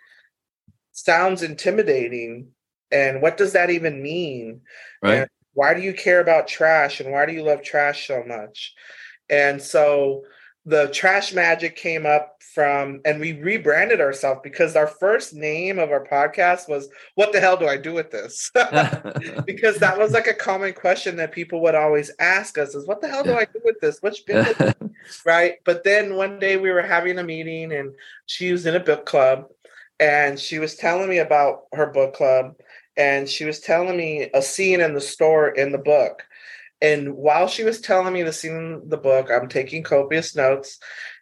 sounds 0.93 1.43
intimidating. 1.43 2.49
And 2.93 3.23
what 3.23 3.37
does 3.37 3.55
that 3.55 3.71
even 3.71 4.03
mean? 4.03 4.61
Right. 5.03 5.29
Why 5.55 5.75
do 5.75 5.81
you 5.81 5.93
care 5.93 6.21
about 6.21 6.49
trash 6.49 7.01
and 7.01 7.11
why 7.11 7.27
do 7.27 7.33
you 7.33 7.43
love 7.43 7.63
trash 7.63 8.07
so 8.07 8.23
much? 8.25 8.75
And 9.29 9.61
so 9.61 10.23
the 10.67 10.89
trash 10.89 11.33
magic 11.33 11.77
came 11.77 12.05
up 12.05 12.37
from 12.55 13.01
and 13.05 13.21
we 13.21 13.33
rebranded 13.41 14.01
ourselves 14.01 14.41
because 14.43 14.77
our 14.77 14.87
first 14.87 15.33
name 15.33 15.79
of 15.79 15.91
our 15.91 16.05
podcast 16.05 16.69
was 16.69 16.89
what 17.15 17.33
the 17.33 17.41
hell 17.41 17.57
do 17.57 17.67
i 17.67 17.77
do 17.77 17.95
with 17.95 18.11
this? 18.11 18.51
Because 19.47 19.79
that 19.79 19.99
was 19.99 20.13
like 20.13 20.27
a 20.27 20.35
common 20.35 20.73
question 20.73 21.17
that 21.17 21.33
people 21.33 21.63
would 21.63 21.75
always 21.75 22.11
ask 22.19 22.59
us 22.59 22.75
is 22.75 22.87
what 22.87 23.01
the 23.01 23.09
hell 23.09 23.25
do 23.25 23.35
i 23.35 23.45
do 23.45 23.61
with 23.65 23.81
this? 23.81 24.01
Which 24.01 24.23
right? 25.27 25.55
But 25.65 25.85
then 25.85 26.17
one 26.17 26.39
day 26.39 26.57
we 26.57 26.71
were 26.71 26.83
having 26.83 27.19
a 27.19 27.25
meeting 27.25 27.73
and 27.73 27.95
she 28.27 28.53
was 28.53 28.67
in 28.67 28.75
a 28.75 28.81
book 28.81 29.07
club 29.07 29.47
and 29.99 30.39
she 30.39 30.59
was 30.59 30.77
telling 30.77 31.09
me 31.09 31.19
about 31.19 31.63
her 31.73 31.87
book 31.87 32.15
club 32.15 32.55
and 32.97 33.29
she 33.29 33.45
was 33.45 33.61
telling 33.61 33.97
me 33.97 34.31
a 34.35 34.43
scene 34.43 34.81
in 34.81 34.95
the 34.95 35.01
store 35.01 35.49
in 35.49 35.73
the 35.73 35.79
book. 35.79 36.25
And 36.83 37.15
while 37.15 37.47
she 37.47 37.63
was 37.63 37.81
telling 37.81 38.13
me 38.15 38.23
the 38.23 38.33
scene 38.33 38.57
in 38.57 38.89
the 38.89 38.97
book 38.97 39.29
i'm 39.31 39.49
taking 39.49 39.83
copious 39.83 40.35
notes 40.35 40.79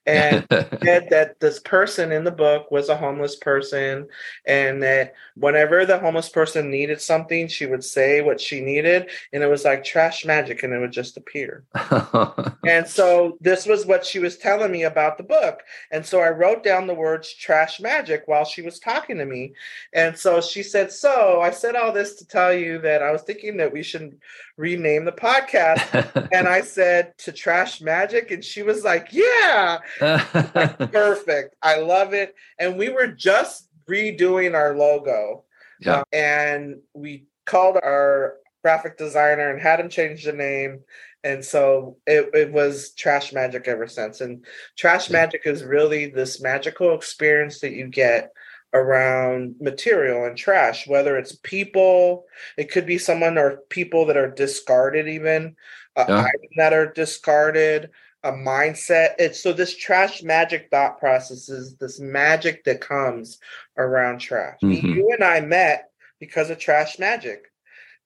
and 0.09 0.47
said 0.83 1.09
that 1.11 1.39
this 1.41 1.61
person 1.61 2.11
in 2.11 2.25
the 2.25 2.31
book 2.31 2.71
was 2.71 2.89
a 2.89 2.97
homeless 2.97 3.37
person 3.37 4.09
and 4.47 4.83
that 4.83 5.15
whenever 5.37 5.85
the 5.85 5.99
homeless 5.99 6.29
person 6.29 6.71
needed 6.71 7.01
something 7.01 7.47
she 7.47 7.67
would 7.67 7.85
say 7.85 8.21
what 8.23 8.41
she 8.41 8.61
needed 8.61 9.11
and 9.33 9.43
it 9.43 9.49
was 9.49 9.65
like 9.65 9.85
trash 9.85 10.25
magic 10.25 10.63
and 10.63 10.73
it 10.73 10.79
would 10.79 10.93
just 10.93 11.17
appear 11.17 11.65
and 12.67 12.87
so 12.89 13.37
this 13.41 13.67
was 13.67 13.87
what 13.87 14.05
she 14.05 14.19
was 14.19 14.37
telling 14.37 14.73
me 14.73 14.85
about 14.85 15.17
the 15.17 15.25
book. 15.25 15.61
And 15.91 16.05
so 16.05 16.21
I 16.21 16.31
wrote 16.31 16.65
down 16.65 16.87
the 16.87 16.95
words 16.95 17.33
trash 17.33 17.81
magic 17.81 18.23
while 18.27 18.45
she 18.45 18.63
was 18.63 18.79
talking 18.79 19.19
to 19.19 19.25
me. 19.25 19.53
And 19.93 20.17
so 20.17 20.41
she 20.41 20.63
said, 20.63 20.91
So 20.91 21.41
I 21.41 21.51
said 21.51 21.77
all 21.77 21.93
this 21.93 22.15
to 22.17 22.27
tell 22.27 22.53
you 22.53 22.79
that 22.81 23.03
I 23.03 23.11
was 23.11 23.23
thinking 23.23 23.57
that 23.59 23.73
we 23.73 23.83
should 23.83 24.19
rename 24.57 25.05
the 25.05 25.13
podcast. 25.13 25.87
And 26.33 26.47
I 26.47 26.61
said 26.61 27.17
to 27.19 27.33
trash 27.33 27.81
magic. 27.81 28.31
And 28.31 28.45
she 28.45 28.63
was 28.63 28.85
like, 28.85 29.09
Yeah, 29.13 29.79
perfect. 30.93 31.57
I 31.63 31.79
love 31.79 32.15
it. 32.15 32.35
And 32.59 32.77
we 32.77 32.89
were 32.89 33.09
just 33.09 33.69
redoing 33.89 34.55
our 34.55 34.77
logo. 34.77 35.45
Yeah. 35.81 36.01
Uh, 36.01 36.05
and 36.13 36.77
we 36.95 37.27
called 37.47 37.77
our 37.77 38.37
graphic 38.63 38.99
designer 38.99 39.51
and 39.51 39.61
had 39.61 39.81
him 39.81 39.89
change 39.89 40.25
the 40.25 40.33
name. 40.33 40.81
And 41.25 41.45
so 41.45 41.97
it, 42.07 42.31
it 42.35 42.53
was 42.53 42.93
Trash 42.93 43.33
Magic 43.33 43.67
ever 43.67 43.87
since. 43.89 44.21
And 44.21 44.45
Trash 44.77 45.11
Yeah. 45.11 45.21
Magic 45.21 45.43
is 45.45 45.65
really 45.65 46.07
this 46.07 46.41
magical 46.41 46.95
experience 46.95 47.61
that 47.61 47.73
you 47.73 47.89
get 47.89 48.31
around 48.75 49.55
material 49.61 50.27
and 50.27 50.37
trash, 50.37 50.87
whether 50.87 51.17
it's 51.17 51.37
people, 51.37 52.27
it 52.59 52.71
could 52.71 52.85
be 52.85 52.99
someone 52.99 53.39
or 53.39 53.61
people 53.71 54.05
that 54.07 54.17
are 54.17 54.31
discarded, 54.31 55.09
even 55.09 55.57
uh, 55.97 56.05
Yeah. 56.09 56.27
that 56.59 56.73
are 56.73 56.93
discarded, 56.93 57.91
a 58.25 58.33
mindset. 58.33 59.11
It's 59.19 59.43
so 59.43 59.53
this 59.53 59.77
trash 59.77 60.23
magic 60.23 60.69
thought 60.71 60.99
process 60.99 61.49
is 61.49 61.77
this 61.77 62.01
magic 62.01 62.65
that 62.65 62.81
comes 62.81 63.39
around 63.77 64.19
trash. 64.19 64.59
Mhm. 64.63 64.83
You 64.97 65.11
and 65.13 65.23
I 65.25 65.41
met 65.41 65.91
because 66.19 66.51
of 66.51 66.59
trash 66.59 66.99
magic. 66.99 67.45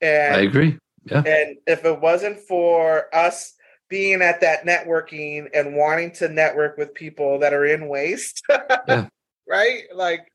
And 0.00 0.36
I 0.36 0.40
agree. 0.40 0.78
Yeah. 1.04 1.22
and 1.26 1.56
if 1.66 1.84
it 1.84 2.00
wasn't 2.00 2.38
for 2.40 3.12
us 3.12 3.54
being 3.88 4.22
at 4.22 4.40
that 4.42 4.64
networking 4.64 5.48
and 5.52 5.74
wanting 5.76 6.12
to 6.12 6.28
network 6.28 6.78
with 6.78 6.94
people 6.94 7.40
that 7.40 7.52
are 7.52 7.64
in 7.64 7.88
waste, 7.88 8.42
Yeah. 8.88 9.08
right? 9.48 9.82
Like, 9.94 10.30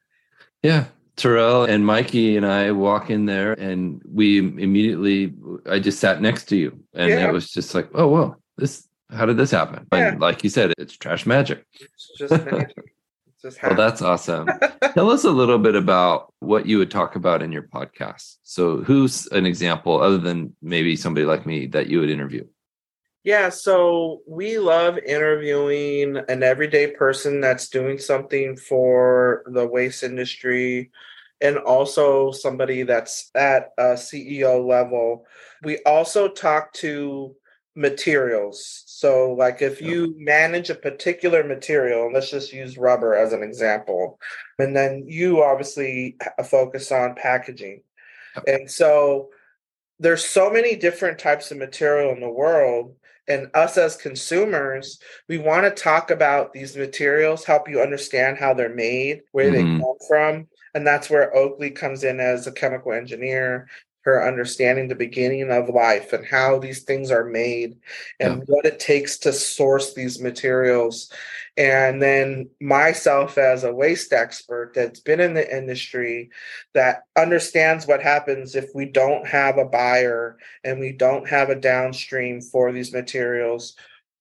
Yeah. 0.61 0.85
Terrell 1.15 1.63
and 1.63 1.83
Mikey 1.85 2.37
and 2.37 2.45
I 2.45 2.71
walk 2.73 3.09
in 3.09 3.25
there 3.25 3.53
and 3.53 4.01
we 4.05 4.37
immediately 4.39 5.33
I 5.65 5.79
just 5.79 5.99
sat 5.99 6.21
next 6.21 6.45
to 6.49 6.55
you. 6.57 6.83
And 6.93 7.09
Yeah. 7.09 7.29
it 7.29 7.33
was 7.33 7.49
just 7.49 7.73
like, 7.73 7.87
oh 7.95 8.07
whoa, 8.07 8.35
this 8.57 8.87
how 9.11 9.25
did 9.25 9.37
this 9.37 9.51
happen? 9.51 9.87
Yeah. 9.91 10.09
And 10.09 10.21
like 10.21 10.43
you 10.43 10.49
said, 10.49 10.73
it's 10.77 10.95
trash 10.97 11.25
magic. 11.25 11.65
it's 11.79 12.11
just 12.17 12.45
magic. 12.45 12.77
It's 13.27 13.55
just 13.55 13.63
Well, 13.63 13.75
that's 13.75 14.01
awesome. 14.01 14.47
Tell 14.95 15.11
us 15.11 15.23
a 15.23 15.29
little 15.29 15.59
bit 15.59 15.75
about 15.75 16.33
what 16.39 16.65
you 16.65 16.79
would 16.79 16.89
talk 16.89 17.15
about 17.15 17.43
in 17.43 17.51
your 17.51 17.61
podcast. 17.61 18.37
So, 18.41 18.77
who's 18.77 19.27
an 19.27 19.45
example 19.45 20.01
other 20.01 20.17
than 20.17 20.55
maybe 20.63 20.95
somebody 20.95 21.23
like 21.23 21.45
me 21.45 21.67
that 21.67 21.85
you 21.85 21.99
would 21.99 22.09
interview? 22.09 22.45
Yeah, 23.23 23.49
so 23.49 24.21
we 24.27 24.57
love 24.57 24.97
interviewing 24.97 26.17
an 26.29 26.41
everyday 26.41 26.87
person 26.91 27.41
that's 27.41 27.69
doing 27.69 27.99
something 27.99 28.55
for 28.55 29.43
the 29.45 29.67
waste 29.67 30.01
industry 30.01 30.89
and 31.41 31.57
also 31.57 32.31
somebody 32.31 32.83
that's 32.83 33.29
at 33.35 33.69
a 33.77 33.93
CEO 33.93 34.65
level. 34.65 35.25
We 35.61 35.77
also 35.83 36.29
talk 36.29 36.73
to 36.75 37.35
materials. 37.75 38.83
So, 38.97 39.33
like 39.33 39.61
if 39.61 39.79
you 39.79 40.15
manage 40.17 40.71
a 40.71 40.75
particular 40.75 41.43
material, 41.43 42.11
let's 42.11 42.31
just 42.31 42.51
use 42.51 42.79
rubber 42.79 43.13
as 43.13 43.31
an 43.31 43.43
example, 43.43 44.19
and 44.57 44.75
then 44.75 45.03
you 45.07 45.43
obviously 45.43 46.17
focus 46.49 46.91
on 46.91 47.13
packaging. 47.13 47.83
And 48.47 48.71
so 48.71 49.29
there's 49.99 50.25
so 50.25 50.49
many 50.49 50.75
different 50.75 51.19
types 51.19 51.51
of 51.51 51.59
material 51.59 52.11
in 52.11 52.21
the 52.21 52.29
world 52.29 52.95
and 53.27 53.51
us 53.53 53.77
as 53.77 53.97
consumers 53.97 54.99
we 55.27 55.37
want 55.37 55.65
to 55.65 55.83
talk 55.83 56.09
about 56.09 56.53
these 56.53 56.75
materials 56.75 57.43
help 57.43 57.69
you 57.69 57.81
understand 57.81 58.37
how 58.37 58.53
they're 58.53 58.73
made 58.73 59.21
where 59.31 59.51
Mhm. 59.51 59.53
they 59.53 59.81
come 59.83 59.97
from 60.07 60.47
and 60.73 60.87
that's 60.87 61.09
where 61.09 61.35
oakley 61.35 61.69
comes 61.69 62.03
in 62.05 62.19
as 62.21 62.47
a 62.47 62.51
chemical 62.51 62.93
engineer 62.93 63.67
her 64.07 64.25
understanding 64.25 64.87
the 64.87 64.95
beginning 64.95 65.51
of 65.51 65.67
life 65.67 66.13
and 66.13 66.25
how 66.25 66.57
these 66.57 66.83
things 66.83 67.11
are 67.11 67.25
made 67.25 67.77
and 68.21 68.41
what 68.47 68.65
it 68.65 68.79
takes 68.79 69.17
to 69.17 69.33
source 69.33 69.93
these 69.93 70.21
materials. 70.21 71.11
And 71.57 72.01
then 72.01 72.49
myself 72.61 73.37
as 73.37 73.65
a 73.65 73.73
waste 73.73 74.13
expert 74.13 74.71
that's 74.73 75.01
been 75.01 75.19
in 75.19 75.33
the 75.33 75.57
industry 75.57 76.29
that 76.73 77.01
understands 77.17 77.85
what 77.85 78.01
happens 78.01 78.55
if 78.55 78.69
we 78.73 78.85
don't 78.85 79.27
have 79.27 79.57
a 79.57 79.65
buyer 79.65 80.37
and 80.63 80.79
we 80.79 80.93
don't 80.93 81.27
have 81.27 81.49
a 81.49 81.55
downstream 81.55 82.39
for 82.39 82.71
these 82.71 82.93
materials 82.93 83.75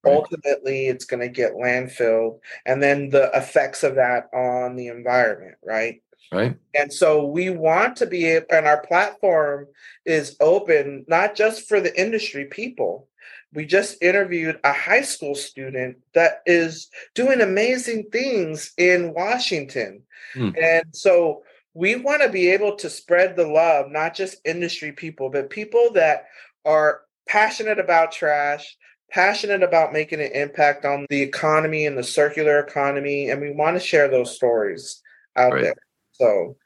Right. 0.05 0.15
ultimately 0.15 0.87
it's 0.87 1.05
going 1.05 1.21
to 1.21 1.29
get 1.29 1.55
landfilled. 1.55 2.39
And 2.65 2.81
then 2.81 3.09
the 3.09 3.29
effects 3.35 3.83
of 3.83 3.97
that 3.97 4.29
on 4.33 4.77
the 4.77 4.87
environment 4.87 5.57
right 5.65 6.01
Right? 6.33 6.57
and 6.75 6.93
so 6.93 7.25
we 7.27 7.51
want 7.51 7.97
to 7.97 8.07
be 8.07 8.27
able, 8.27 8.47
and 8.51 8.67
our 8.67 8.81
platform 8.87 9.67
is 10.05 10.37
open 10.41 11.05
not 11.09 11.37
just 11.37 11.69
for 11.69 11.81
the 11.81 11.99
industry 11.99 12.47
people. 12.47 13.09
We 13.55 13.65
just 13.65 14.03
interviewed 14.03 14.59
a 14.65 14.73
high 14.73 15.03
school 15.03 15.35
student 15.35 15.99
that 16.15 16.43
is 16.45 16.91
doing 17.15 17.41
amazing 17.41 18.11
things 18.11 18.73
in 18.77 19.15
Washington. 19.15 20.03
Hmm. 20.35 20.51
And 20.61 20.85
so 20.93 21.43
we 21.73 21.95
want 21.97 22.23
to 22.23 22.29
be 22.29 22.49
able 22.51 22.77
to 22.77 22.91
spread 22.91 23.37
the 23.37 23.47
love, 23.47 23.91
not 23.91 24.15
just 24.15 24.39
industry 24.45 24.93
people, 24.93 25.31
but 25.31 25.49
people 25.49 25.91
that 25.95 26.27
are 26.65 27.03
passionate 27.29 27.79
about 27.79 28.13
trash, 28.13 28.77
passionate 29.11 29.63
about 29.63 29.93
making 29.93 30.21
an 30.21 30.33
impact 30.33 30.85
on 30.85 31.07
the 31.09 31.23
economy 31.23 31.87
and 31.87 31.97
the 31.97 32.03
circular 32.03 32.59
economy. 32.59 33.31
And 33.31 33.41
we 33.41 33.53
want 33.53 33.77
to 33.77 33.81
share 33.81 34.09
those 34.09 34.35
stories 34.35 35.03
out 35.37 35.53
Right. 35.53 35.63
there. 35.63 35.75
So 36.19 36.57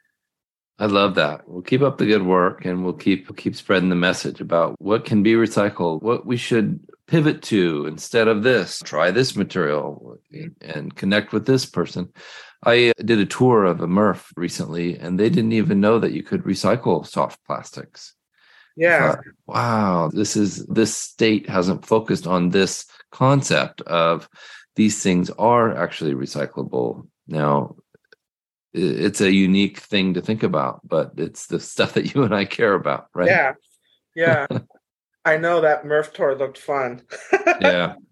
I 0.78 0.86
love 0.86 1.14
that. 1.16 1.48
We'll 1.48 1.62
keep 1.62 1.82
up 1.82 1.98
the 1.98 2.06
good 2.06 2.24
work 2.24 2.64
and 2.64 2.82
we'll 2.82 2.94
keep 2.94 3.28
we'll 3.28 3.36
keep 3.36 3.54
spreading 3.54 3.90
the 3.90 3.96
message 3.96 4.40
about 4.40 4.80
what 4.80 5.04
can 5.04 5.22
be 5.22 5.34
recycled, 5.34 6.02
what 6.02 6.24
we 6.24 6.36
should 6.36 6.80
pivot 7.06 7.42
to 7.42 7.86
instead 7.86 8.28
of 8.28 8.42
this. 8.42 8.80
Try 8.84 9.10
this 9.10 9.36
material 9.36 10.18
and 10.62 10.94
connect 10.94 11.32
with 11.32 11.44
this 11.44 11.66
person. 11.66 12.12
I 12.64 12.92
did 13.04 13.18
a 13.18 13.26
tour 13.26 13.64
of 13.64 13.80
a 13.80 13.86
MRF 13.86 14.32
recently 14.36 14.98
and 14.98 15.18
they 15.18 15.28
didn't 15.28 15.52
even 15.52 15.80
know 15.80 15.98
that 15.98 16.12
you 16.12 16.22
could 16.22 16.44
recycle 16.44 17.06
soft 17.06 17.44
plastics. 17.44 18.14
Yeah, 18.76 19.16
thought, 19.16 19.24
wow, 19.46 20.10
this 20.12 20.36
is 20.36 20.64
this 20.66 20.94
state 20.94 21.48
hasn't 21.48 21.84
focused 21.84 22.26
on 22.26 22.50
this 22.50 22.86
concept 23.10 23.82
of 23.82 24.28
these 24.76 25.02
things 25.02 25.28
are 25.30 25.76
actually 25.76 26.14
recyclable. 26.14 27.06
Now, 27.26 27.76
it's 28.72 29.20
a 29.20 29.32
unique 29.32 29.78
thing 29.78 30.14
to 30.14 30.20
think 30.20 30.42
about, 30.42 30.80
but 30.86 31.12
it's 31.16 31.46
the 31.46 31.60
stuff 31.60 31.94
that 31.94 32.14
you 32.14 32.22
and 32.22 32.34
I 32.34 32.44
care 32.44 32.74
about, 32.74 33.08
right? 33.14 33.28
yeah, 33.28 33.52
yeah. 34.14 34.46
I 35.24 35.36
know 35.36 35.60
that 35.60 35.84
MRF 35.84 36.12
tour 36.14 36.34
looked 36.34 36.58
fun. 36.58 37.02
yeah. 37.60 37.94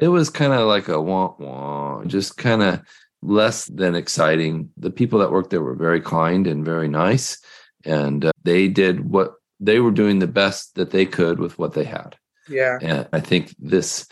It 0.00 0.08
was 0.08 0.30
kind 0.30 0.52
of 0.52 0.66
like 0.66 0.88
a 0.88 1.00
wah 1.00 1.34
wah, 1.38 2.04
just 2.04 2.36
kind 2.36 2.62
of 2.62 2.80
less 3.22 3.66
than 3.66 3.94
exciting. 3.94 4.70
The 4.76 4.90
people 4.90 5.18
that 5.18 5.30
worked 5.32 5.50
there 5.50 5.60
were 5.62 5.74
very 5.74 6.00
kind 6.00 6.46
and 6.46 6.64
very 6.64 6.88
nice, 6.88 7.38
and 7.84 8.24
uh, 8.24 8.32
they 8.44 8.68
did 8.68 9.10
what 9.10 9.34
they 9.58 9.80
were 9.80 9.90
doing 9.90 10.18
the 10.18 10.26
best 10.26 10.74
that 10.76 10.90
they 10.90 11.04
could 11.04 11.38
with 11.38 11.58
what 11.58 11.74
they 11.74 11.84
had. 11.84 12.16
yeah, 12.48 12.78
And 12.80 13.08
I 13.12 13.20
think 13.20 13.54
this, 13.58 14.06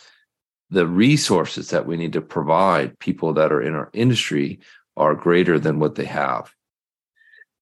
the 0.69 0.87
resources 0.87 1.71
that 1.71 1.87
we 1.87 1.97
need 1.97 2.13
to 2.13 2.21
provide 2.21 2.99
people 2.99 3.33
that 3.35 3.51
are 3.51 3.63
in 3.63 3.75
our 3.75 3.89
industry 3.95 4.61
are 4.99 5.15
greater 5.15 5.59
than 5.59 5.79
what 5.79 5.95
they 5.95 6.05
have. 6.05 6.53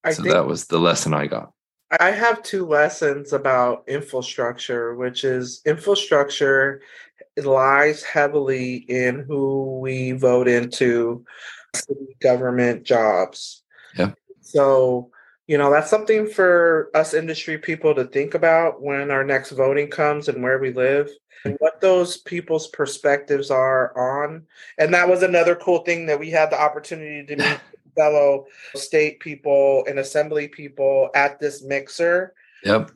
I 0.03 0.13
so 0.13 0.23
that 0.23 0.47
was 0.47 0.67
the 0.67 0.79
lesson 0.79 1.15
I 1.15 1.27
got. 1.27 1.53
I 2.01 2.11
have 2.11 2.43
two 2.43 2.67
lessons 2.67 3.33
about 3.33 3.85
infrastructure, 3.87 4.95
which 4.95 5.25
is 5.25 5.63
infrastructure 5.65 6.81
lies 7.37 8.03
heavily 8.03 8.77
in 8.89 9.21
who 9.21 9.79
we 9.81 10.13
vote 10.13 10.49
into 10.49 11.25
city 11.75 12.17
government 12.21 12.85
jobs. 12.85 13.63
Yeah. 13.97 14.13
So, 14.41 15.11
you 15.47 15.59
know, 15.59 15.71
that's 15.71 15.91
something 15.91 16.27
for 16.27 16.91
us 16.95 17.15
industry 17.15 17.59
people 17.59 17.95
to 17.95 18.05
think 18.05 18.35
about 18.35 18.83
when 18.83 19.11
our 19.11 19.25
next 19.25 19.51
voting 19.51 19.89
comes 19.89 20.29
and 20.29 20.43
where 20.43 20.59
we 20.59 20.73
live 20.73 21.09
and 21.45 21.57
what 21.59 21.81
those 21.81 22.17
people's 22.19 22.67
perspectives 22.69 23.51
are 23.51 23.97
on. 23.97 24.43
And 24.79 24.93
that 24.95 25.09
was 25.09 25.23
another 25.23 25.55
cool 25.57 25.79
thing 25.81 26.07
that 26.07 26.19
we 26.19 26.31
had 26.31 26.51
the 26.51 26.61
opportunity 26.61 27.25
to 27.27 27.37
meet 27.37 27.61
fellow 27.97 28.47
state 28.75 29.21
people 29.21 29.85
and 29.89 29.99
assembly 29.99 30.49
people 30.49 31.11
at 31.15 31.41
this 31.41 31.63
mixer 31.63 32.35
Yep. 32.65 32.91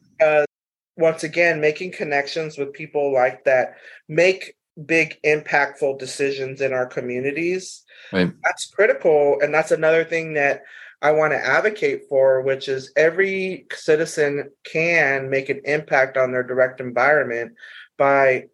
once 0.96 1.24
again 1.24 1.60
making 1.60 1.92
connections 1.92 2.58
with 2.58 2.72
people 2.74 3.12
like 3.12 3.44
that 3.44 3.76
make 4.08 4.56
big 4.84 5.16
impactful 5.24 5.98
decisions 5.98 6.60
in 6.60 6.72
our 6.74 6.86
communities 6.86 7.82
Right. 8.12 8.30
that's 8.42 8.66
critical 8.66 9.38
and 9.40 9.54
that's 9.54 9.70
another 9.70 10.04
thing 10.04 10.34
that 10.34 10.64
i 11.02 11.10
want 11.10 11.32
to 11.32 11.46
advocate 11.46 12.02
for 12.08 12.42
which 12.42 12.68
is 12.68 12.92
every 12.96 13.66
citizen 13.72 14.50
can 14.64 15.28
make 15.30 15.48
an 15.48 15.60
impact 15.64 16.16
on 16.16 16.32
their 16.32 16.42
direct 16.42 16.80
environment 16.80 17.52
by 17.98 18.44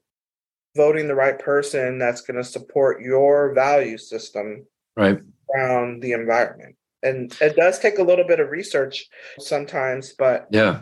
voting 0.77 1.09
the 1.09 1.15
right 1.15 1.39
person 1.39 1.99
that's 1.99 2.21
going 2.21 2.37
to 2.37 2.45
support 2.45 3.01
your 3.01 3.53
value 3.55 3.99
system 3.99 4.67
Right. 4.97 5.19
around 5.55 6.03
the 6.03 6.13
environment 6.13 6.77
and 7.03 7.37
it 7.41 7.57
does 7.57 7.79
take 7.79 7.99
a 7.99 8.03
little 8.03 8.27
bit 8.27 8.41
of 8.41 8.51
research 8.51 9.07
sometimes 9.39 10.15
but 10.19 10.47
Yeah. 10.51 10.81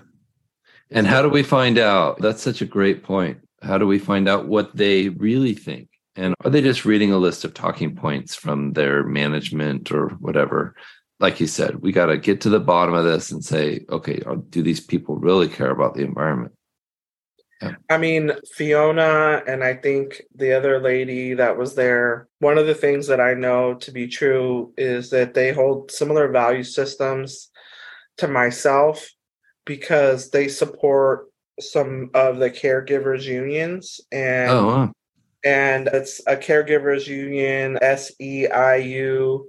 And 0.91 1.07
how 1.07 1.23
do 1.23 1.29
we 1.29 1.43
find 1.43 1.79
out? 1.79 2.21
That's 2.21 2.43
such 2.43 2.61
a 2.63 2.67
great 2.67 3.03
point. 3.03 3.39
How 3.63 3.79
do 3.79 3.87
we 3.87 3.99
find 3.99 4.29
out 4.29 4.47
what 4.47 4.77
they 4.77 5.09
really 5.09 5.55
think? 5.55 5.89
And 6.15 6.35
are 6.45 6.51
they 6.51 6.61
just 6.61 6.85
reading 6.85 7.11
a 7.11 7.19
list 7.19 7.45
of 7.45 7.53
talking 7.55 7.97
points 7.97 8.37
from 8.37 8.75
their 8.75 9.03
management 9.03 9.91
or 9.91 10.11
whatever? 10.21 10.77
Like 11.21 11.41
you 11.41 11.47
said, 11.47 11.77
we 11.77 11.93
got 11.93 12.07
to 12.07 12.19
get 12.19 12.41
to 12.43 12.51
the 12.51 12.61
bottom 12.61 12.95
of 12.95 13.05
this 13.05 13.31
and 13.31 13.45
say, 13.45 13.85
okay, 13.89 14.21
uh, 14.27 14.37
do 14.51 14.63
these 14.63 14.81
people 14.81 15.17
really 15.17 15.49
care 15.49 15.71
about 15.71 15.95
the 15.95 16.03
environment? 16.03 16.53
Yeah. 17.63 17.77
I 17.89 17.99
mean, 17.99 18.33
Fiona 18.55 19.43
and 19.47 19.63
I 19.63 19.75
think 19.75 20.23
the 20.35 20.53
other 20.57 20.81
lady 20.81 21.35
that 21.35 21.57
was 21.57 21.77
there, 21.77 22.29
one 22.41 22.59
of 22.59 22.67
the 22.67 22.75
things 22.75 23.07
that 23.07 23.21
I 23.21 23.35
know 23.35 23.75
to 23.75 23.93
be 23.93 24.09
true 24.09 24.75
is 24.77 25.11
that 25.11 25.35
they 25.35 25.53
hold 25.53 25.91
similar 25.93 26.29
value 26.29 26.65
systems 26.65 27.51
to 28.19 28.29
myself 28.29 29.09
because 29.65 30.31
they 30.31 30.49
support 30.49 31.27
some 31.61 32.11
of 32.13 32.39
the 32.39 32.51
caregivers 32.51 33.23
unions 33.23 34.01
and 34.11 34.51
Oh, 34.51 34.67
wow. 34.67 34.93
and 35.45 35.87
it's 35.87 36.21
a 36.27 36.37
caregivers 36.37 37.07
union 37.07 37.79
SEIU 37.81 39.45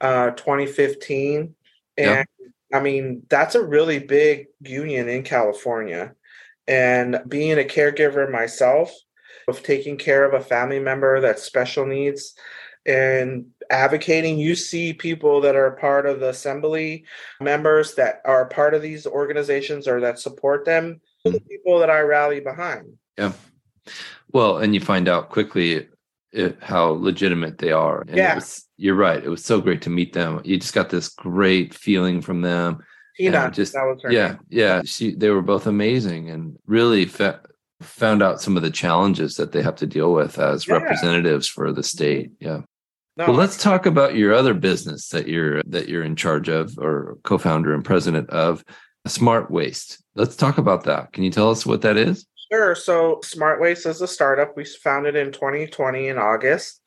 uh 0.00 0.30
2015 0.30 1.54
and 1.96 2.06
Yeah. 2.06 2.24
I 2.72 2.80
mean 2.80 3.22
that's 3.28 3.54
a 3.54 3.64
really 3.64 3.98
big 3.98 4.46
union 4.60 5.08
in 5.08 5.22
California 5.22 6.14
and 6.66 7.20
being 7.26 7.58
a 7.58 7.64
caregiver 7.64 8.30
myself 8.30 8.92
of 9.48 9.62
taking 9.62 9.96
care 9.96 10.24
of 10.24 10.34
a 10.34 10.44
family 10.44 10.78
member 10.78 11.20
that's 11.20 11.42
special 11.42 11.86
needs 11.86 12.34
and 12.86 13.46
advocating 13.70 14.38
you 14.38 14.54
see 14.54 14.92
people 14.92 15.40
that 15.40 15.56
are 15.56 15.72
part 15.72 16.06
of 16.06 16.20
the 16.20 16.28
assembly 16.28 17.04
members 17.40 17.94
that 17.94 18.20
are 18.24 18.46
part 18.46 18.74
of 18.74 18.82
these 18.82 19.06
organizations 19.06 19.88
or 19.88 20.00
that 20.00 20.18
support 20.18 20.64
them 20.64 21.00
the 21.24 21.40
people 21.40 21.78
that 21.78 21.90
I 21.90 22.00
rally 22.00 22.40
behind 22.40 22.86
Yeah. 23.18 23.32
Well, 24.32 24.58
and 24.58 24.74
you 24.74 24.80
find 24.80 25.08
out 25.08 25.30
quickly 25.30 25.88
it, 26.32 26.58
how 26.60 26.86
legitimate 26.90 27.58
they 27.58 27.72
are. 27.72 28.02
And 28.02 28.16
Yeah. 28.16 28.34
was, 28.36 28.66
you're 28.76 28.94
right. 28.94 29.22
It 29.22 29.28
was 29.28 29.44
so 29.44 29.60
great 29.60 29.82
to 29.82 29.90
meet 29.90 30.12
them. 30.12 30.40
You 30.44 30.58
just 30.58 30.74
got 30.74 30.90
this 30.90 31.08
great 31.08 31.74
feeling 31.74 32.20
from 32.20 32.42
them. 32.42 32.78
Tina 33.16 33.50
just 33.50 33.72
that 33.72 33.82
was 33.84 34.00
her 34.02 34.12
yeah, 34.12 34.28
name. 34.28 34.38
yeah. 34.48 34.82
She, 34.84 35.14
they 35.14 35.30
were 35.30 35.42
both 35.42 35.66
amazing 35.66 36.30
and 36.30 36.56
really 36.66 37.04
fa- 37.06 37.40
found 37.80 38.22
out 38.22 38.40
some 38.40 38.56
of 38.56 38.62
the 38.62 38.70
challenges 38.70 39.34
that 39.36 39.50
they 39.52 39.62
have 39.62 39.76
to 39.76 39.86
deal 39.86 40.12
with 40.12 40.38
as 40.38 40.66
Yeah. 40.68 40.74
representatives 40.74 41.48
for 41.48 41.72
the 41.72 41.82
state. 41.82 42.32
Mm-hmm. 42.40 42.44
Yeah. 42.46 42.60
No, 43.16 43.26
well, 43.26 43.34
let's 43.36 43.60
talk 43.60 43.86
about 43.86 44.14
your 44.14 44.32
other 44.32 44.54
business 44.54 45.08
that 45.08 45.26
you're 45.26 45.60
that 45.64 45.88
you're 45.88 46.04
in 46.04 46.14
charge 46.14 46.48
of 46.48 46.78
or 46.78 47.18
co-founder 47.24 47.74
and 47.74 47.84
president 47.84 48.30
of, 48.30 48.62
Smart 49.08 49.50
Waste. 49.50 50.02
Let's 50.14 50.36
talk 50.36 50.58
about 50.58 50.84
that. 50.84 51.12
Can 51.12 51.24
you 51.24 51.30
tell 51.30 51.50
us 51.50 51.64
what 51.66 51.80
that 51.82 51.96
is? 51.96 52.26
Sure. 52.50 52.74
So 52.74 53.20
Smart 53.22 53.60
Waste 53.60 53.84
is 53.84 54.00
a 54.00 54.08
startup. 54.08 54.56
We 54.56 54.64
founded 54.64 55.16
in 55.16 55.32
2020 55.32 56.08
in 56.08 56.16
August, 56.16 56.80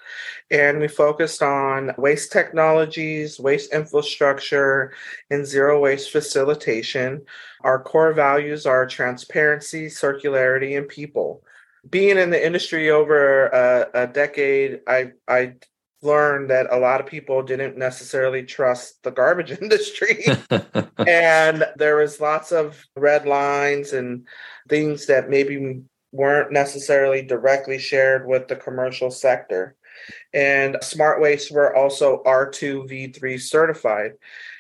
and 0.50 0.80
we 0.80 0.88
focused 0.88 1.44
on 1.44 1.91
waste 2.00 2.32
technologies, 2.32 3.39
waste 3.39 3.72
infrastructure, 3.72 4.91
and 5.30 5.46
zero 5.46 5.80
waste 5.80 6.12
facilitation. 6.12 7.22
Our 7.62 7.82
core 7.84 8.12
values 8.13 8.65
are 8.65 8.88
transparency, 8.88 9.86
circularity, 9.86 10.77
and 10.80 10.88
people. 10.88 11.44
Being 11.88 12.18
in 12.18 12.32
the 12.32 12.44
industry 12.44 12.89
over 12.89 13.48
a, 13.48 13.88
a 13.94 14.08
decade, 14.08 14.82
I 14.88 15.12
I 15.27 15.56
learned 16.01 16.50
that 16.50 16.68
a 16.72 16.80
lot 16.80 17.00
of 17.00 17.06
people 17.06 17.44
didn't 17.44 17.77
necessarily 17.77 18.44
trust 18.44 19.03
the 19.03 19.12
garbage 19.12 19.51
industry 19.62 20.25
and 21.08 21.63
there 21.75 21.96
was 21.98 22.20
lots 22.20 22.51
of 22.51 22.84
red 22.96 23.27
lines 23.27 23.94
and 23.94 24.25
things 24.70 25.06
that 25.08 25.30
maybe 25.30 25.82
weren't 26.12 26.51
necessarily 26.51 27.22
directly 27.22 27.80
shared 27.80 28.27
with 28.27 28.48
the 28.48 28.56
commercial 28.56 29.12
sector. 29.12 29.75
And 30.34 30.77
Smart 30.82 31.22
Waste 31.22 31.51
were 31.51 31.75
also 31.75 32.22
R2V3 32.25 33.39
certified. 33.39 34.13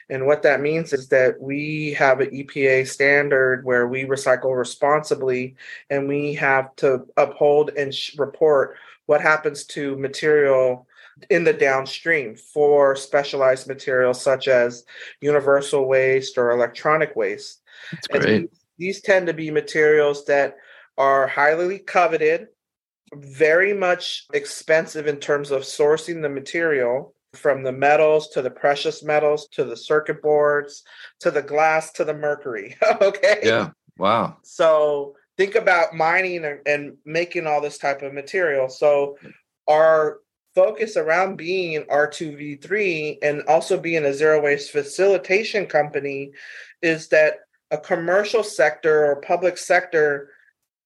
And 0.09 0.25
what 0.25 0.43
that 0.43 0.59
means 0.59 0.91
is 0.91 1.07
that 1.07 1.39
we 1.39 1.93
have 1.93 2.19
an 2.19 2.31
EPA 2.31 2.87
standard 2.87 3.63
where 3.63 3.87
we 3.87 4.03
recycle 4.03 4.57
responsibly 4.57 5.55
and 5.89 6.07
we 6.07 6.33
have 6.33 6.75
to 6.77 7.05
uphold 7.15 7.71
and 7.77 7.95
sh- 7.95 8.17
report 8.17 8.75
what 9.05 9.21
happens 9.21 9.63
to 9.65 9.97
material 9.97 10.85
in 11.29 11.45
the 11.45 11.53
downstream 11.53 12.35
for 12.35 12.95
specialized 12.95 13.67
materials 13.67 14.21
such 14.21 14.47
as 14.47 14.83
universal 15.21 15.87
waste 15.87 16.37
or 16.37 16.51
electronic 16.51 17.15
waste. 17.15 17.61
That's 17.91 18.07
great. 18.07 18.49
These 18.77 19.01
tend 19.01 19.27
to 19.27 19.33
be 19.33 19.51
materials 19.51 20.25
that 20.25 20.55
are 20.97 21.27
highly 21.27 21.79
coveted, 21.79 22.47
very 23.13 23.73
much 23.73 24.25
expensive 24.33 25.07
in 25.07 25.17
terms 25.17 25.51
of 25.51 25.63
sourcing 25.63 26.21
the 26.21 26.29
material 26.29 27.13
from 27.33 27.63
the 27.63 27.71
metals 27.71 28.29
to 28.29 28.41
the 28.41 28.51
precious 28.51 29.03
metals 29.03 29.47
to 29.53 29.63
the 29.63 29.77
circuit 29.77 30.21
boards 30.21 30.83
to 31.19 31.31
the 31.31 31.41
glass 31.41 31.91
to 31.93 32.03
the 32.03 32.13
mercury. 32.13 32.75
okay. 33.01 33.39
Yeah. 33.43 33.69
Wow. 33.97 34.37
So 34.43 35.15
think 35.37 35.55
about 35.55 35.95
mining 35.95 36.43
and, 36.45 36.59
and 36.65 36.97
making 37.05 37.47
all 37.47 37.61
this 37.61 37.77
type 37.77 38.01
of 38.01 38.13
material. 38.13 38.69
So 38.69 39.17
our 39.69 40.19
focus 40.53 40.97
around 40.97 41.37
being 41.37 41.83
R2V3 41.83 43.17
and 43.21 43.41
also 43.43 43.79
being 43.79 44.03
a 44.03 44.13
zero 44.13 44.41
waste 44.41 44.71
facilitation 44.71 45.65
company 45.65 46.31
is 46.81 47.07
that 47.09 47.35
a 47.71 47.77
commercial 47.77 48.43
sector 48.43 49.05
or 49.05 49.21
public 49.21 49.57
sector 49.57 50.29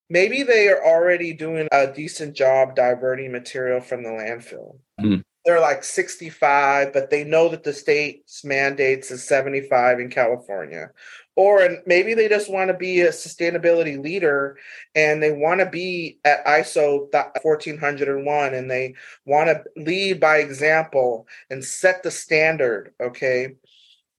maybe 0.10 0.44
they 0.44 0.68
are 0.70 0.84
already 0.84 1.34
doing 1.34 1.68
a 1.72 1.88
decent 1.88 2.36
job 2.36 2.76
diverting 2.76 3.32
material 3.32 3.82
from 3.82 4.04
the 4.04 4.10
landfill. 4.10 4.78
Hmm. 5.00 5.18
They're 5.46 5.62
like 5.62 5.84
65, 5.84 6.92
but 6.92 7.12
they 7.12 7.24
know 7.24 7.50
that 7.50 7.64
the 7.64 7.74
state's 7.74 8.44
mandates 8.44 9.12
is 9.12 9.24
75 9.28 10.00
in 10.00 10.10
California. 10.10 10.90
Or 11.36 11.78
maybe 11.86 12.16
they 12.16 12.28
just 12.28 12.50
want 12.50 12.70
to 12.70 12.74
be 12.74 13.02
a 13.02 13.10
sustainability 13.10 14.02
leader 14.02 14.58
and 14.96 15.22
they 15.22 15.32
want 15.32 15.60
to 15.60 15.68
be 15.68 16.20
at 16.24 16.46
ISO 16.46 17.12
1401 17.12 18.54
and 18.56 18.72
they 18.72 18.96
want 19.26 19.50
to 19.50 19.64
lead 19.76 20.20
by 20.20 20.38
example 20.38 21.28
and 21.52 21.64
set 21.64 22.02
the 22.02 22.12
standard. 22.12 22.94
Okay 23.00 23.56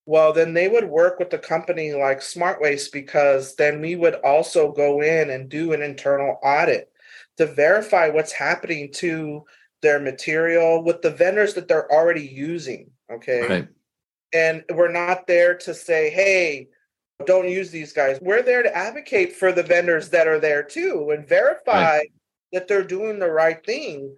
well 0.06 0.32
then 0.32 0.54
they 0.54 0.68
would 0.68 0.88
work 0.88 1.18
with 1.18 1.32
a 1.34 1.38
company 1.38 1.92
like 1.92 2.22
smart 2.22 2.60
waste 2.60 2.92
because 2.92 3.54
then 3.56 3.80
we 3.80 3.96
would 3.96 4.14
also 4.16 4.72
go 4.72 5.02
in 5.02 5.30
and 5.30 5.48
do 5.48 5.72
an 5.72 5.82
internal 5.82 6.38
audit 6.42 6.90
to 7.36 7.44
verify 7.46 8.08
what's 8.08 8.32
happening 8.32 8.90
to 8.92 9.44
their 9.82 10.00
material 10.00 10.82
with 10.82 11.02
the 11.02 11.10
vendors 11.10 11.54
that 11.54 11.68
they're 11.68 11.90
already 11.92 12.26
using 12.26 12.90
okay 13.12 13.46
Right. 13.48 13.68
and 14.32 14.64
we're 14.70 14.92
not 14.92 15.26
there 15.26 15.54
to 15.58 15.74
say 15.74 16.08
hey 16.10 16.68
don't 17.26 17.48
use 17.48 17.70
these 17.70 17.92
guys 17.92 18.18
we're 18.20 18.42
there 18.42 18.62
to 18.62 18.76
advocate 18.76 19.34
for 19.34 19.52
the 19.52 19.62
vendors 19.62 20.08
that 20.10 20.26
are 20.28 20.38
there 20.40 20.62
too 20.62 21.10
and 21.10 21.26
verify 21.28 22.00
that 22.52 22.68
they're 22.68 22.84
doing 22.84 23.18
the 23.18 23.30
right 23.30 23.64
thing 23.66 24.14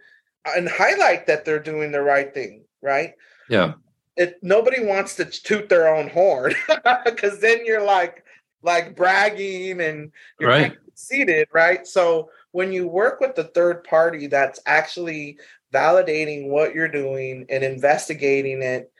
and 0.56 0.68
highlight 0.68 1.26
that 1.26 1.44
they're 1.44 1.58
doing 1.62 1.90
the 1.92 2.02
right 2.02 2.32
thing 2.34 2.64
right 2.82 3.14
Yeah. 3.48 3.74
It 4.18 4.36
nobody 4.42 4.84
wants 4.84 5.14
to 5.14 5.24
toot 5.24 5.68
their 5.68 5.94
own 5.94 6.08
horn 6.08 6.52
because 7.04 7.40
then 7.40 7.64
you're 7.64 7.84
like 7.84 8.24
like 8.62 8.96
bragging 8.96 9.80
and 9.80 10.10
you're 10.40 10.50
Right. 10.50 10.76
conceited, 10.84 11.46
right? 11.54 11.86
So 11.86 12.30
when 12.50 12.72
you 12.72 12.88
work 12.88 13.20
with 13.20 13.36
the 13.36 13.44
third 13.44 13.84
party 13.84 14.26
that's 14.26 14.58
actually 14.66 15.38
validating 15.72 16.48
what 16.48 16.74
you're 16.74 16.88
doing 16.88 17.46
and 17.48 17.62
investigating 17.62 18.60
it, 18.62 18.90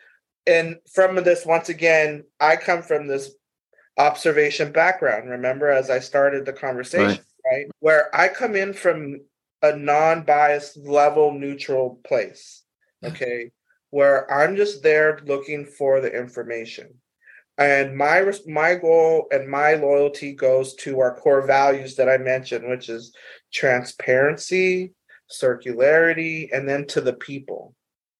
and 0.46 0.76
from 0.94 1.16
this 1.16 1.44
once 1.44 1.68
again, 1.68 2.22
I 2.38 2.54
come 2.54 2.82
from 2.82 3.08
this 3.08 3.32
observation 3.98 4.70
background. 4.70 5.28
Remember, 5.28 5.68
as 5.68 5.90
I 5.90 5.98
started 5.98 6.46
the 6.46 6.52
conversation, 6.52 7.24
right? 7.44 7.66
Where 7.80 8.14
I 8.14 8.28
come 8.28 8.54
in 8.54 8.72
from 8.72 9.22
a 9.60 9.74
non-biased 9.76 10.76
level 10.76 11.32
neutral 11.32 11.98
place. 12.04 12.62
Okay 13.02 13.50
where 13.90 14.30
I'm 14.32 14.56
just 14.56 14.82
there 14.82 15.18
looking 15.24 15.64
for 15.64 16.00
the 16.00 16.10
information. 16.12 16.94
And 17.56 17.96
my 17.96 18.24
my 18.46 18.76
goal 18.76 19.26
and 19.32 19.48
my 19.48 19.74
loyalty 19.74 20.32
goes 20.32 20.74
to 20.76 21.00
our 21.00 21.16
core 21.16 21.42
values 21.46 21.96
that 21.96 22.08
I 22.08 22.16
mentioned, 22.18 22.68
which 22.68 22.88
is 22.88 23.12
transparency, 23.52 24.92
circularity, 25.30 26.48
and 26.52 26.68
then 26.68 26.86
to 26.88 27.00
the 27.00 27.14
people. 27.14 27.74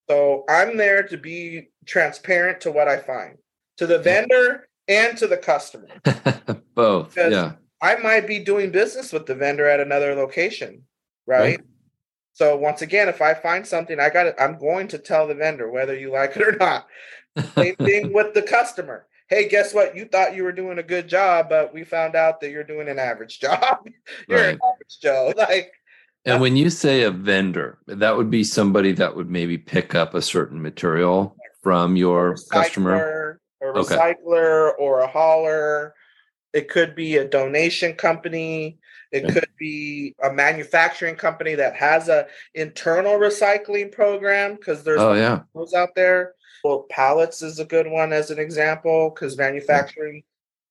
So 0.09 0.44
I'm 0.48 0.76
there 0.76 1.02
to 1.04 1.16
be 1.16 1.68
transparent 1.87 2.62
to 2.62 2.72
what 2.72 2.88
I 2.88 2.96
find, 2.98 3.37
to 3.76 3.87
the 3.87 3.98
vendor 3.98 4.68
and 4.88 5.16
to 5.18 5.26
the 5.26 5.37
customer. 5.37 5.88
Both. 6.74 7.14
Because- 7.14 7.33
Yeah. 7.33 7.52
I 7.81 7.94
might 7.94 8.26
be 8.26 8.40
doing 8.40 8.72
business 8.72 9.12
with 9.12 9.26
the 9.26 9.37
vendor 9.37 9.64
at 9.68 9.78
another 9.78 10.16
location, 10.16 10.83
right? 11.28 11.40
Right. 11.40 11.61
So 12.38 12.57
once 12.57 12.83
again, 12.83 13.09
if 13.09 13.20
I 13.20 13.35
find 13.35 13.66
something, 13.66 13.98
I 13.98 14.11
got 14.11 14.29
it. 14.29 14.37
I'm 14.38 14.59
going 14.61 14.87
to 14.88 14.98
tell 14.98 15.27
the 15.27 15.35
vendor 15.35 15.68
whether 15.68 15.98
you 15.98 16.12
like 16.12 16.37
it 16.37 16.42
or 16.46 16.53
not. 16.53 16.87
Same 17.57 17.74
thing 17.74 18.12
with 18.14 18.33
the 18.33 18.42
customer. 18.42 19.09
Hey, 19.29 19.48
guess 19.48 19.74
what? 19.74 19.96
You 19.96 20.05
thought 20.05 20.37
you 20.37 20.44
were 20.44 20.53
doing 20.53 20.79
a 20.79 20.85
good 20.85 21.09
job, 21.09 21.48
but 21.48 21.74
we 21.74 21.83
found 21.83 22.14
out 22.14 22.40
that 22.40 22.51
you're 22.53 22.62
doing 22.62 22.88
an 22.88 23.01
average 23.01 23.40
job. 23.40 23.88
you're 24.29 24.38
an 24.38 24.61
average 24.72 24.98
Joe. 25.03 25.33
Like, 25.37 25.72
And 26.27 26.40
when 26.40 26.55
you 26.57 26.70
say 26.70 27.03
a 27.03 27.11
vendor, 27.11 27.79
that 27.88 28.16
would 28.16 28.31
be 28.31 28.44
somebody 28.44 28.92
that 28.92 29.16
would 29.16 29.29
maybe 29.29 29.59
pick 29.59 29.96
up 29.96 30.14
a 30.14 30.22
certain 30.22 30.62
material 30.62 31.37
from 31.64 31.96
your 31.96 32.37
customer. 32.53 33.40
recycler, 33.61 33.66
a 33.74 33.79
Okay. 33.81 33.96
recycler 33.96 34.74
or 34.79 35.01
a 35.01 35.09
hauler. 35.09 35.92
It 36.53 36.69
could 36.69 36.95
be 36.95 37.17
a 37.17 37.29
donation 37.29 37.95
company. 37.95 38.79
It 39.13 39.25
Yeah. 39.25 39.33
could 39.33 39.49
be 39.59 40.15
a 40.23 40.33
manufacturing 40.33 41.17
company 41.17 41.55
that 41.55 41.75
has 41.77 42.09
a 42.09 42.27
internal 42.55 43.19
recycling 43.19 43.91
program 43.93 44.57
because 44.57 44.85
there's 44.85 45.01
Oh 45.01 45.15
yeah. 45.15 45.41
those 45.55 45.75
out 45.75 45.95
there. 45.95 46.35
Well, 46.65 46.87
pallets 46.91 47.43
is 47.43 47.59
a 47.59 47.65
good 47.65 47.87
one 47.87 48.13
as 48.13 48.31
an 48.31 48.39
example 48.39 49.11
because 49.11 49.39
manufacturing 49.39 50.25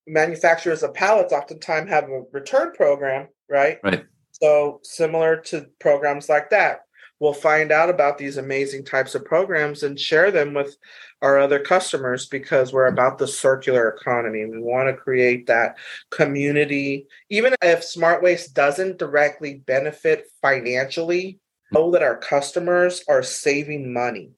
manufacturers 0.06 0.82
of 0.82 0.94
pallets 0.94 1.32
oftentimes 1.32 1.90
have 1.90 2.04
a 2.04 2.22
return 2.32 2.72
program, 2.72 3.28
right? 3.48 3.78
Right. 3.82 4.04
So 4.32 4.80
similar 4.82 5.36
to 5.46 5.66
programs 5.80 6.28
like 6.28 6.50
that, 6.50 6.82
we'll 7.20 7.32
find 7.32 7.72
out 7.72 7.90
about 7.90 8.18
these 8.18 8.36
amazing 8.36 8.84
types 8.84 9.14
of 9.14 9.24
programs 9.24 9.82
and 9.82 9.98
share 9.98 10.30
them 10.30 10.54
with 10.54 10.76
our 11.20 11.38
other 11.38 11.58
customers 11.58 12.26
because 12.26 12.72
we're 12.72 12.86
about 12.86 13.18
the 13.18 13.26
circular 13.26 13.88
economy. 13.88 14.44
We 14.44 14.60
want 14.60 14.88
to 14.88 15.02
create 15.02 15.46
that 15.46 15.76
community. 16.10 17.06
Even 17.28 17.54
if 17.62 17.82
Smart 17.82 18.22
Waste 18.22 18.54
doesn't 18.54 18.98
directly 18.98 19.54
benefit 19.66 20.26
financially, 20.40 21.40
know 21.72 21.90
that 21.90 22.02
our 22.02 22.16
customers 22.16 23.02
are 23.08 23.22
saving 23.22 23.92
money. 23.92 24.30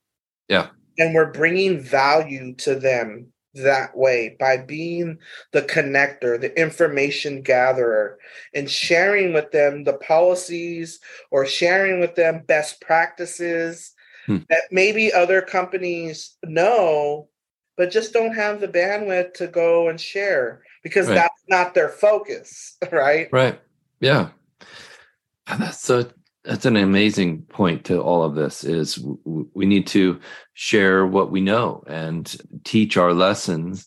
Yeah. 0.49 0.69
And 0.99 1.15
we're 1.15 1.33
bringing 1.33 1.81
value 1.81 2.55
to 2.57 2.75
them 2.75 3.33
that 3.55 3.97
way 3.97 4.37
by 4.39 4.57
being 4.57 5.19
the 5.53 5.63
connector, 5.63 6.41
the 6.41 6.59
information 6.61 7.43
gatherer, 7.43 8.19
and 8.55 8.71
sharing 8.71 9.33
with 9.33 9.51
them 9.51 9.85
the 9.85 9.95
policies 9.95 11.01
or 11.31 11.45
sharing 11.47 12.01
with 12.01 12.15
them 12.15 12.43
best 12.47 12.81
practices 12.81 13.93
Hmm. 14.27 14.39
that 14.51 14.63
maybe 14.71 15.13
other 15.13 15.41
companies 15.41 16.37
know, 16.45 17.29
but 17.77 17.91
just 17.91 18.13
don't 18.13 18.35
have 18.35 18.61
the 18.61 18.69
bandwidth 18.69 19.33
to 19.35 19.47
go 19.47 19.89
and 19.89 20.01
share 20.01 20.63
because 20.83 21.09
Right. 21.09 21.15
that's 21.15 21.43
not 21.49 21.75
their 21.75 21.89
focus, 21.89 22.77
right? 22.93 23.29
Right. 23.33 23.59
Yeah. 24.01 24.29
And 25.47 25.63
that's 25.63 25.81
so 25.81 26.09
that's 26.45 26.65
an 26.65 26.77
amazing 26.77 27.43
point 27.43 27.85
to 27.85 28.01
all 28.01 28.23
of 28.23 28.35
this 28.35 28.65
is 28.65 28.99
we 29.25 29.67
need 29.67 29.87
to 29.89 30.21
share 30.55 31.07
what 31.07 31.31
we 31.31 31.41
know 31.41 31.85
and 31.87 32.37
teach 32.65 32.97
our 32.97 33.13
lessons. 33.13 33.87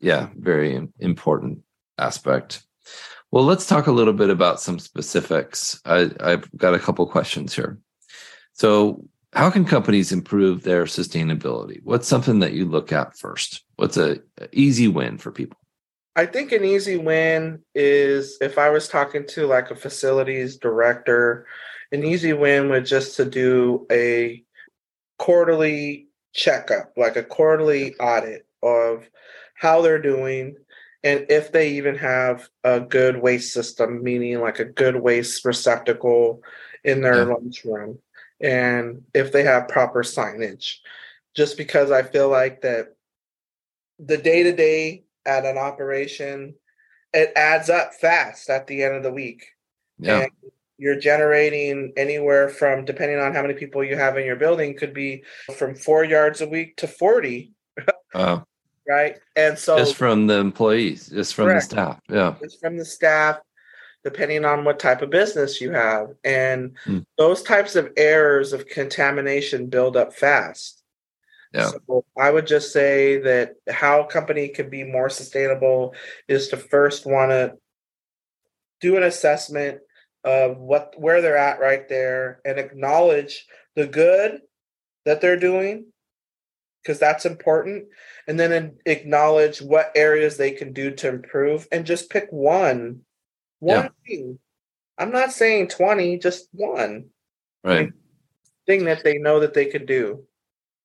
Yeah, 0.00 0.28
very 0.36 0.80
important 0.98 1.60
aspect. 1.98 2.64
Well, 3.30 3.44
let's 3.44 3.66
talk 3.66 3.86
a 3.86 3.92
little 3.92 4.12
bit 4.12 4.30
about 4.30 4.60
some 4.60 4.78
specifics. 4.78 5.80
I, 5.84 6.10
I've 6.20 6.50
got 6.56 6.74
a 6.74 6.78
couple 6.78 7.06
questions 7.06 7.54
here. 7.54 7.78
So, 8.52 9.04
how 9.32 9.50
can 9.50 9.64
companies 9.64 10.12
improve 10.12 10.62
their 10.62 10.84
sustainability? 10.84 11.80
What's 11.82 12.08
something 12.08 12.38
that 12.38 12.54
you 12.54 12.64
look 12.64 12.90
at 12.90 13.18
first? 13.18 13.64
What's 13.76 13.98
a, 13.98 14.20
a 14.40 14.48
easy 14.52 14.88
win 14.88 15.18
for 15.18 15.30
people? 15.30 15.58
I 16.14 16.24
think 16.24 16.52
an 16.52 16.64
easy 16.64 16.96
win 16.96 17.60
is 17.74 18.38
if 18.40 18.56
I 18.56 18.70
was 18.70 18.88
talking 18.88 19.26
to 19.28 19.46
like 19.46 19.70
a 19.70 19.76
facilities 19.76 20.56
director, 20.56 21.46
an 21.96 22.04
easy 22.04 22.32
win 22.32 22.68
would 22.68 22.86
just 22.86 23.16
to 23.16 23.24
do 23.24 23.86
a 23.90 24.42
quarterly 25.18 26.08
checkup, 26.32 26.92
like 26.96 27.16
a 27.16 27.22
quarterly 27.22 27.94
audit 27.96 28.46
of 28.62 29.08
how 29.54 29.80
they're 29.80 30.00
doing 30.00 30.56
and 31.04 31.26
if 31.28 31.52
they 31.52 31.70
even 31.70 31.94
have 31.94 32.48
a 32.64 32.80
good 32.80 33.22
waste 33.22 33.52
system, 33.52 34.02
meaning 34.02 34.40
like 34.40 34.58
a 34.58 34.64
good 34.64 34.96
waste 34.96 35.44
receptacle 35.44 36.42
in 36.82 37.00
their 37.00 37.18
Yeah. 37.18 37.34
lunchroom, 37.34 38.00
and 38.40 39.04
if 39.14 39.30
they 39.30 39.44
have 39.44 39.68
proper 39.68 40.02
signage. 40.02 40.78
Just 41.34 41.56
because 41.56 41.92
I 41.92 42.02
feel 42.02 42.28
like 42.28 42.62
that 42.62 42.96
the 44.00 44.16
day 44.16 44.42
to 44.42 44.52
day 44.52 45.04
at 45.24 45.44
an 45.44 45.58
operation, 45.58 46.56
it 47.12 47.32
adds 47.36 47.70
up 47.70 47.94
fast 47.94 48.50
at 48.50 48.66
the 48.66 48.82
end 48.82 48.96
of 48.96 49.04
the 49.04 49.12
week. 49.12 49.54
Yeah. 49.98 50.22
And 50.22 50.30
you're 50.78 50.98
generating 50.98 51.92
anywhere 51.96 52.48
from, 52.48 52.84
depending 52.84 53.18
on 53.18 53.34
how 53.34 53.42
many 53.42 53.54
people 53.54 53.82
you 53.82 53.96
have 53.96 54.16
in 54.18 54.26
your 54.26 54.36
building, 54.36 54.76
could 54.76 54.92
be 54.92 55.24
from 55.56 55.74
four 55.74 56.04
yards 56.04 56.40
a 56.40 56.48
week 56.48 56.76
to 56.76 56.86
40, 56.88 57.52
Uh, 58.14 58.40
right? 58.88 59.18
And 59.34 59.58
so 59.58 59.78
just 59.78 59.96
from 59.96 60.26
the 60.26 60.38
employees, 60.38 61.08
just 61.08 61.34
from 61.34 61.46
Correct. 61.46 61.70
the 61.70 61.74
staff. 61.76 62.00
Yeah. 62.08 62.34
it's 62.42 62.56
from 62.56 62.76
the 62.76 62.84
staff, 62.84 63.38
depending 64.04 64.44
on 64.44 64.64
what 64.64 64.78
type 64.78 65.02
of 65.02 65.10
business 65.10 65.60
you 65.60 65.72
have. 65.72 66.08
And 66.24 66.76
Hmm. 66.84 66.98
those 67.16 67.42
types 67.42 67.74
of 67.74 67.90
errors 67.96 68.52
of 68.52 68.66
contamination 68.68 69.66
build 69.66 69.96
up 69.96 70.12
fast. 70.14 70.82
Yeah. 71.54 71.70
So 71.86 72.04
I 72.18 72.30
would 72.30 72.46
just 72.46 72.70
say 72.72 73.18
that 73.20 73.54
how 73.70 74.02
a 74.02 74.06
company 74.06 74.48
can 74.48 74.68
be 74.68 74.84
more 74.84 75.08
sustainable 75.08 75.94
is 76.28 76.48
to 76.48 76.56
first 76.58 77.06
want 77.06 77.30
to 77.30 77.54
do 78.82 78.96
an 78.98 79.02
assessment 79.04 79.80
of 80.26 80.58
what 80.58 80.92
where 80.98 81.22
they're 81.22 81.36
at 81.38 81.60
right 81.60 81.88
there 81.88 82.40
and 82.44 82.58
acknowledge 82.58 83.46
the 83.76 83.86
good 83.86 84.40
that 85.04 85.20
they're 85.20 85.38
doing 85.38 85.86
because 86.82 86.98
that's 86.98 87.24
important 87.24 87.86
and 88.26 88.38
then 88.38 88.76
acknowledge 88.86 89.62
what 89.62 89.92
areas 89.94 90.36
they 90.36 90.50
can 90.50 90.72
do 90.72 90.90
to 90.90 91.08
improve 91.08 91.66
and 91.72 91.86
just 91.86 92.10
pick 92.10 92.26
one 92.30 93.00
one 93.60 93.84
Yeah. 93.84 93.88
thing 94.06 94.38
i'm 94.98 95.12
not 95.12 95.32
saying 95.32 95.68
20 95.68 96.18
just 96.18 96.48
one 96.52 97.06
Right. 97.64 97.92
thing 98.66 98.84
that 98.86 99.04
they 99.04 99.18
know 99.18 99.40
that 99.40 99.54
they 99.54 99.66
could 99.66 99.86
do 99.86 100.26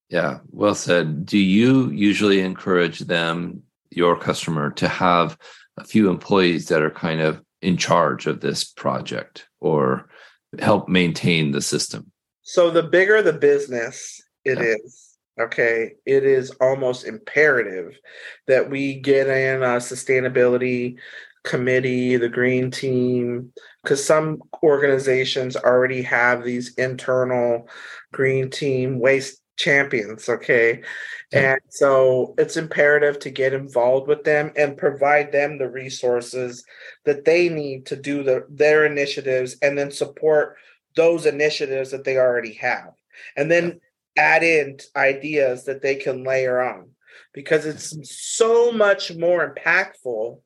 Yeah. 0.10 0.40
Well 0.52 0.76
said. 0.76 1.26
Do 1.26 1.38
you 1.38 1.90
usually 1.90 2.42
encourage 2.42 3.00
them, 3.00 3.64
your 3.92 4.20
customer, 4.20 4.70
to 4.72 4.88
have 4.90 5.38
a 5.78 5.86
few 5.86 6.10
employees 6.10 6.68
that 6.68 6.82
are 6.82 6.92
kind 6.92 7.22
of 7.22 7.42
in 7.62 7.78
charge 7.78 8.28
of 8.28 8.42
this 8.42 8.64
project 8.64 9.48
or 9.60 10.10
help 10.60 10.90
maintain 10.90 11.52
the 11.52 11.62
system? 11.62 12.12
So 12.42 12.70
the 12.70 12.84
bigger 12.84 13.22
the 13.22 13.34
business 13.34 14.22
it 14.44 14.58
Yeah. 14.58 14.76
is, 14.84 15.18
okay, 15.40 15.94
it 16.06 16.26
is 16.26 16.52
almost 16.60 17.06
imperative 17.06 17.98
that 18.48 18.70
we 18.70 18.96
get 18.96 19.28
in 19.28 19.64
a 19.64 19.78
sustainability 19.78 20.98
committee, 21.44 22.18
the 22.18 22.30
green 22.30 22.70
team, 22.70 23.52
because 23.82 24.04
some 24.04 24.42
organizations 24.64 25.56
already 25.56 26.02
have 26.04 26.44
these 26.44 26.74
internal 26.76 27.68
green 28.12 28.50
team 28.50 29.00
waste 29.00 29.41
champions, 29.62 30.28
okay? 30.28 30.82
And 31.32 31.60
so 31.70 32.34
it's 32.38 32.58
imperative 32.58 33.20
to 33.20 33.30
get 33.30 33.54
involved 33.54 34.08
with 34.08 34.24
them 34.24 34.52
and 34.58 34.78
provide 34.78 35.32
them 35.32 35.58
the 35.58 35.70
resources 35.70 36.66
that 37.06 37.24
they 37.24 37.48
need 37.48 37.86
to 37.88 37.96
do 37.96 38.24
the, 38.24 38.46
their 38.50 38.86
initiatives 38.86 39.56
and 39.62 39.78
then 39.78 39.92
support 39.92 40.58
those 40.96 41.26
initiatives 41.26 41.92
that 41.92 42.04
they 42.04 42.18
already 42.18 42.54
have. 42.56 42.92
And 43.38 43.50
then 43.50 43.80
add 44.18 44.44
in 44.44 44.78
ideas 44.96 45.66
that 45.66 45.82
they 45.82 45.96
can 45.96 46.24
layer 46.24 46.62
on 46.62 46.90
because 47.34 47.66
it's 47.66 47.94
mm-hmm. 47.94 48.04
so 48.04 48.72
much 48.72 49.14
more 49.16 49.54
impactful 49.54 50.40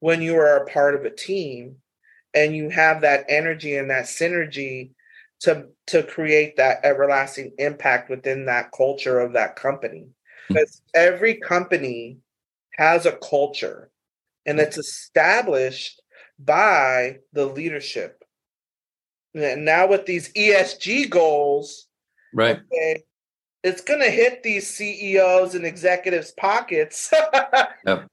when 0.00 0.22
you 0.22 0.36
are 0.36 0.56
a 0.56 0.66
part 0.66 0.94
of 0.94 1.04
a 1.04 1.14
team 1.14 1.76
and 2.34 2.56
you 2.56 2.68
have 2.68 3.02
that 3.02 3.26
energy 3.28 3.76
and 3.76 3.90
that 3.90 4.04
synergy 4.04 4.90
to 5.42 5.66
to 5.86 6.02
create 6.02 6.56
that 6.56 6.84
everlasting 6.84 7.52
impact 7.58 8.10
within 8.10 8.46
that 8.46 8.70
culture 8.72 9.20
of 9.20 9.32
that 9.32 9.56
company 9.56 10.06
hmm. 10.48 10.54
because 10.54 10.82
every 10.94 11.36
company 11.36 12.18
has 12.76 13.06
a 13.06 13.16
culture 13.18 13.90
and 14.46 14.58
it's 14.58 14.78
established 14.78 16.00
by 16.38 17.18
the 17.32 17.46
leadership 17.46 18.24
and 19.34 19.64
now 19.64 19.86
with 19.86 20.06
these 20.06 20.32
ESG 20.32 21.08
goals 21.10 21.86
Right. 22.34 22.58
okay, 22.72 23.02
it's 23.62 23.82
going 23.82 24.00
to 24.00 24.10
hit 24.10 24.42
these 24.42 24.66
CEOs 24.68 25.54
and 25.54 25.64
executives' 25.64 26.32
pockets 26.32 27.12
Yep. 27.86 28.06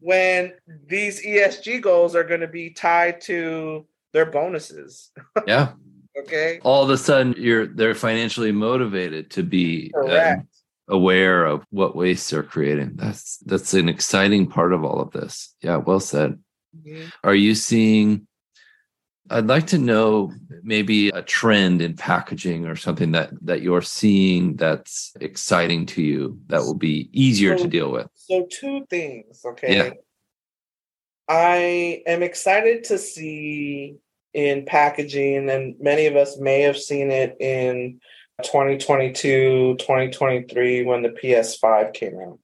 when 0.00 0.52
these 0.86 1.24
ESG 1.24 1.80
goals 1.80 2.14
are 2.14 2.24
going 2.24 2.40
to 2.40 2.48
be 2.48 2.70
tied 2.70 3.20
to 3.22 3.86
their 4.12 4.26
bonuses. 4.26 5.10
Yeah. 5.46 5.72
Okay. 6.18 6.60
All 6.62 6.82
of 6.84 6.90
a 6.90 6.98
sudden, 6.98 7.34
you're 7.38 7.66
they're 7.66 7.94
financially 7.94 8.52
motivated 8.52 9.30
to 9.32 9.42
be 9.42 9.90
Correct. 9.94 10.46
aware 10.88 11.46
of 11.46 11.64
what 11.70 11.96
wastes 11.96 12.30
they're 12.30 12.42
creating. 12.42 12.92
That's 12.96 13.38
that's 13.38 13.72
an 13.74 13.88
exciting 13.88 14.46
part 14.46 14.72
of 14.72 14.84
all 14.84 15.00
of 15.00 15.10
this. 15.12 15.54
Yeah. 15.62 15.76
Well 15.76 16.00
said. 16.00 16.38
Mhm. 16.76 17.12
Are 17.24 17.34
you 17.34 17.54
seeing? 17.54 18.26
I'd 19.30 19.46
like 19.46 19.68
to 19.68 19.78
know 19.78 20.32
maybe 20.62 21.08
a 21.08 21.22
trend 21.22 21.80
in 21.80 21.94
packaging 21.96 22.66
or 22.66 22.76
something 22.76 23.12
that 23.12 23.30
that 23.42 23.62
you're 23.62 23.80
seeing 23.80 24.56
that's 24.56 25.12
exciting 25.20 25.86
to 25.86 26.02
you 26.02 26.38
that 26.48 26.60
will 26.60 26.74
be 26.74 27.08
easier 27.12 27.56
to 27.56 27.66
deal 27.68 27.90
with. 27.90 28.08
So, 28.14 28.46
two 28.50 28.84
things. 28.90 29.40
Okay. 29.46 29.76
Yeah. 29.76 29.90
I 31.28 32.02
am 32.06 32.22
excited 32.22 32.84
to 32.84 32.98
see 32.98 33.96
in 34.34 34.64
packaging, 34.64 35.50
and 35.50 35.74
many 35.80 36.06
of 36.06 36.16
us 36.16 36.38
may 36.38 36.62
have 36.62 36.76
seen 36.76 37.10
it 37.10 37.36
in 37.40 38.00
2022, 38.42 39.76
2023 39.78 40.84
when 40.84 41.02
the 41.02 41.10
PS5 41.10 41.92
came 41.94 42.18
out. 42.18 42.38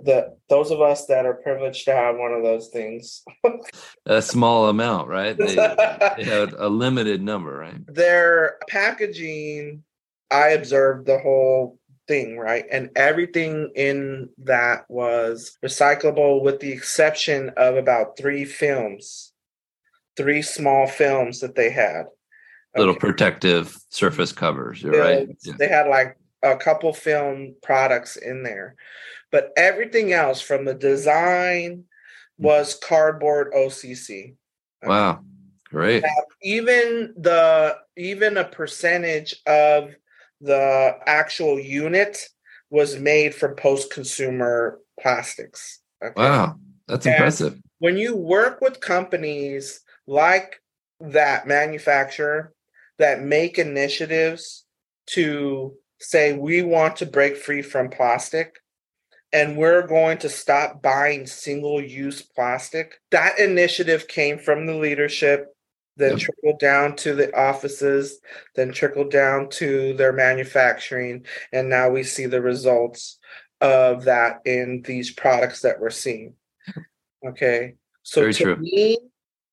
the 0.00 0.36
those 0.48 0.70
of 0.70 0.80
us 0.80 1.06
that 1.06 1.24
are 1.24 1.34
privileged 1.34 1.84
to 1.84 1.94
have 1.94 2.16
one 2.16 2.32
of 2.32 2.42
those 2.42 2.68
things. 2.68 3.22
a 4.06 4.20
small 4.20 4.68
amount, 4.68 5.08
right? 5.08 5.36
They, 5.36 5.54
they 6.16 6.24
had 6.24 6.52
a 6.52 6.68
limited 6.68 7.22
number, 7.22 7.56
right? 7.56 7.80
Their 7.86 8.58
packaging, 8.68 9.84
I 10.30 10.48
observed 10.48 11.06
the 11.06 11.18
whole 11.18 11.78
thing, 12.06 12.36
right? 12.36 12.64
And 12.70 12.90
everything 12.96 13.70
in 13.74 14.28
that 14.38 14.84
was 14.88 15.56
recyclable 15.64 16.42
with 16.42 16.60
the 16.60 16.72
exception 16.72 17.50
of 17.56 17.76
about 17.76 18.16
three 18.16 18.44
films, 18.44 19.32
three 20.16 20.42
small 20.42 20.86
films 20.86 21.40
that 21.40 21.54
they 21.54 21.70
had. 21.70 22.04
Little 22.76 22.96
protective 22.96 23.76
surface 23.90 24.32
covers, 24.32 24.82
you're 24.82 25.00
right. 25.00 25.28
Yeah. 25.44 25.54
They 25.58 25.68
had 25.68 25.86
like 25.86 26.16
a 26.42 26.56
couple 26.56 26.92
film 26.92 27.54
products 27.62 28.16
in 28.16 28.42
there. 28.42 28.74
But 29.30 29.52
everything 29.56 30.12
else 30.12 30.40
from 30.40 30.64
the 30.64 30.74
design 30.74 31.70
mm. 31.70 31.84
was 32.38 32.74
cardboard 32.74 33.52
OCC. 33.52 34.34
Wow. 34.82 35.24
Great. 35.70 36.02
Now, 36.02 36.08
even 36.42 37.14
the 37.16 37.76
even 37.96 38.36
a 38.36 38.44
percentage 38.44 39.34
of 39.46 39.94
the 40.40 40.98
actual 41.06 41.58
unit 41.58 42.28
was 42.70 42.98
made 42.98 43.34
from 43.34 43.54
post-consumer 43.54 44.80
plastics. 45.00 45.80
Okay? 46.04 46.12
Wow. 46.16 46.58
That's 46.86 47.06
and 47.06 47.14
impressive. 47.14 47.60
When 47.78 47.96
you 47.96 48.14
work 48.16 48.60
with 48.60 48.80
companies 48.80 49.80
like 50.06 50.60
that 51.00 51.46
manufacturer 51.46 52.52
that 52.98 53.20
make 53.20 53.58
initiatives 53.58 54.64
to 55.06 55.74
say 56.00 56.32
we 56.32 56.62
want 56.62 56.96
to 56.96 57.06
break 57.06 57.36
free 57.36 57.62
from 57.62 57.90
plastic 57.90 58.56
and 59.32 59.56
we're 59.56 59.86
going 59.86 60.18
to 60.18 60.28
stop 60.28 60.80
buying 60.80 61.26
single 61.26 61.82
use 61.82 62.22
plastic. 62.22 63.00
That 63.10 63.38
initiative 63.40 64.06
came 64.06 64.38
from 64.38 64.66
the 64.66 64.76
leadership, 64.76 65.48
then 65.96 66.12
yep. 66.12 66.20
trickled 66.20 66.60
down 66.60 66.94
to 66.96 67.14
the 67.14 67.36
offices, 67.36 68.20
then 68.54 68.70
trickled 68.70 69.10
down 69.10 69.48
to 69.50 69.94
their 69.94 70.12
manufacturing. 70.12 71.26
And 71.52 71.68
now 71.68 71.90
we 71.90 72.04
see 72.04 72.26
the 72.26 72.40
results 72.40 73.18
of 73.60 74.04
that 74.04 74.40
in 74.44 74.82
these 74.84 75.10
products 75.10 75.62
that 75.62 75.80
we're 75.80 75.90
seeing. 75.90 76.34
Okay. 77.26 77.74
So 78.04 78.20
Very 78.20 78.34
to 78.34 78.44
true. 78.44 78.56
me, 78.56 78.98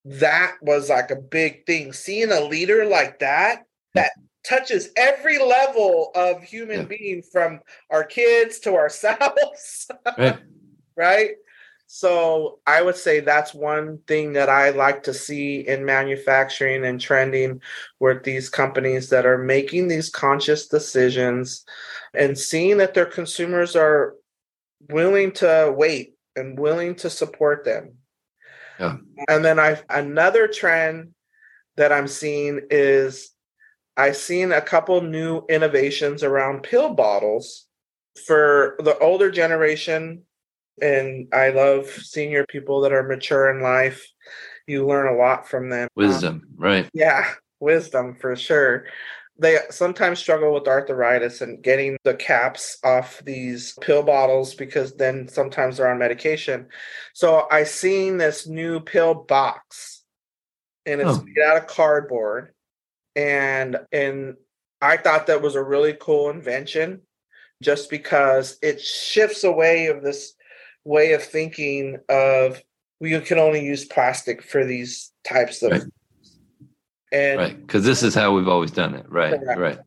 that 0.04 0.54
was 0.60 0.88
like 0.88 1.10
a 1.10 1.16
big 1.16 1.66
thing. 1.66 1.92
Seeing 1.92 2.32
a 2.32 2.40
leader 2.40 2.84
like 2.84 3.20
that, 3.20 3.64
that 3.94 4.12
touches 4.44 4.90
every 4.96 5.38
level 5.38 6.10
of 6.14 6.42
human 6.42 6.80
yeah. 6.80 6.86
being 6.86 7.22
from 7.22 7.60
our 7.90 8.04
kids 8.04 8.58
to 8.60 8.74
ourselves 8.74 9.88
right. 10.18 10.38
right 10.96 11.30
so 11.86 12.58
i 12.66 12.82
would 12.82 12.96
say 12.96 13.20
that's 13.20 13.54
one 13.54 13.98
thing 14.08 14.32
that 14.32 14.48
i 14.48 14.70
like 14.70 15.02
to 15.02 15.14
see 15.14 15.60
in 15.60 15.84
manufacturing 15.84 16.84
and 16.84 17.00
trending 17.00 17.60
with 18.00 18.24
these 18.24 18.48
companies 18.48 19.10
that 19.10 19.26
are 19.26 19.38
making 19.38 19.86
these 19.86 20.10
conscious 20.10 20.66
decisions 20.66 21.64
and 22.14 22.36
seeing 22.36 22.78
that 22.78 22.94
their 22.94 23.06
consumers 23.06 23.76
are 23.76 24.14
willing 24.88 25.30
to 25.30 25.72
wait 25.76 26.14
and 26.34 26.58
willing 26.58 26.94
to 26.94 27.08
support 27.08 27.64
them 27.64 27.92
yeah. 28.78 28.96
and 29.28 29.44
then 29.44 29.58
i 29.58 29.80
another 29.88 30.48
trend 30.48 31.12
that 31.76 31.92
i'm 31.92 32.08
seeing 32.08 32.60
is 32.70 33.32
I've 33.96 34.16
seen 34.16 34.52
a 34.52 34.60
couple 34.60 35.00
new 35.02 35.44
innovations 35.48 36.22
around 36.22 36.62
pill 36.62 36.94
bottles 36.94 37.66
for 38.26 38.76
the 38.78 38.98
older 38.98 39.30
generation. 39.30 40.22
And 40.80 41.28
I 41.32 41.50
love 41.50 41.88
senior 41.88 42.46
people 42.48 42.80
that 42.82 42.92
are 42.92 43.02
mature 43.02 43.54
in 43.54 43.62
life. 43.62 44.06
You 44.66 44.86
learn 44.86 45.12
a 45.12 45.18
lot 45.18 45.48
from 45.48 45.68
them. 45.68 45.88
Wisdom, 45.94 46.34
um, 46.34 46.48
right? 46.56 46.88
Yeah, 46.94 47.28
wisdom 47.60 48.16
for 48.18 48.34
sure. 48.34 48.86
They 49.38 49.58
sometimes 49.70 50.18
struggle 50.18 50.52
with 50.52 50.68
arthritis 50.68 51.40
and 51.40 51.62
getting 51.62 51.96
the 52.04 52.14
caps 52.14 52.78
off 52.84 53.22
these 53.24 53.76
pill 53.80 54.02
bottles 54.02 54.54
because 54.54 54.94
then 54.94 55.26
sometimes 55.26 55.76
they're 55.76 55.90
on 55.90 55.98
medication. 55.98 56.68
So 57.14 57.46
I 57.50 57.64
seen 57.64 58.18
this 58.18 58.46
new 58.46 58.80
pill 58.80 59.14
box 59.14 60.04
and 60.86 61.00
it's 61.00 61.18
oh. 61.18 61.22
made 61.22 61.44
out 61.44 61.56
of 61.56 61.66
cardboard 61.66 62.52
and 63.16 63.78
and 63.92 64.34
I 64.80 64.96
thought 64.96 65.26
that 65.28 65.42
was 65.42 65.54
a 65.54 65.62
really 65.62 65.96
cool 66.00 66.30
invention 66.30 67.02
just 67.62 67.88
because 67.90 68.58
it 68.62 68.80
shifts 68.80 69.44
away 69.44 69.86
of 69.86 70.02
this 70.02 70.34
way 70.84 71.12
of 71.12 71.22
thinking 71.22 71.98
of 72.08 72.60
we 73.00 73.18
can 73.20 73.38
only 73.38 73.64
use 73.64 73.84
plastic 73.84 74.42
for 74.42 74.64
these 74.64 75.12
types 75.24 75.62
of 75.62 75.72
right. 75.72 75.82
And 77.12 77.38
right 77.38 77.60
because 77.60 77.84
this 77.84 78.02
is 78.02 78.14
how 78.14 78.34
we've 78.34 78.48
always 78.48 78.70
done 78.70 78.94
it 78.94 79.06
right 79.08 79.40
correct. 79.40 79.60
right 79.60 79.78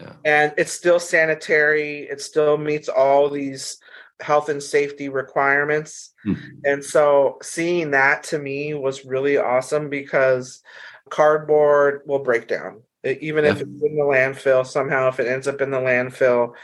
yeah. 0.00 0.12
and 0.24 0.52
it's 0.58 0.72
still 0.72 0.98
sanitary 0.98 2.00
it 2.02 2.20
still 2.20 2.58
meets 2.58 2.88
all 2.88 3.30
these 3.30 3.78
health 4.20 4.48
and 4.48 4.62
safety 4.62 5.08
requirements 5.08 6.12
mm-hmm. 6.26 6.58
and 6.64 6.84
so 6.84 7.38
seeing 7.42 7.90
that 7.90 8.22
to 8.22 8.38
me 8.38 8.74
was 8.74 9.04
really 9.04 9.36
awesome 9.36 9.88
because 9.88 10.62
cardboard 11.10 12.02
will 12.06 12.20
break 12.20 12.48
down. 12.48 12.82
Even 13.04 13.44
yeah. 13.44 13.52
if 13.52 13.60
it's 13.60 13.82
in 13.82 13.96
the 13.96 14.02
landfill, 14.02 14.66
somehow, 14.66 15.08
if 15.08 15.20
it 15.20 15.26
ends 15.26 15.46
up 15.46 15.60
in 15.60 15.70
the 15.70 15.78
landfill, 15.78 16.54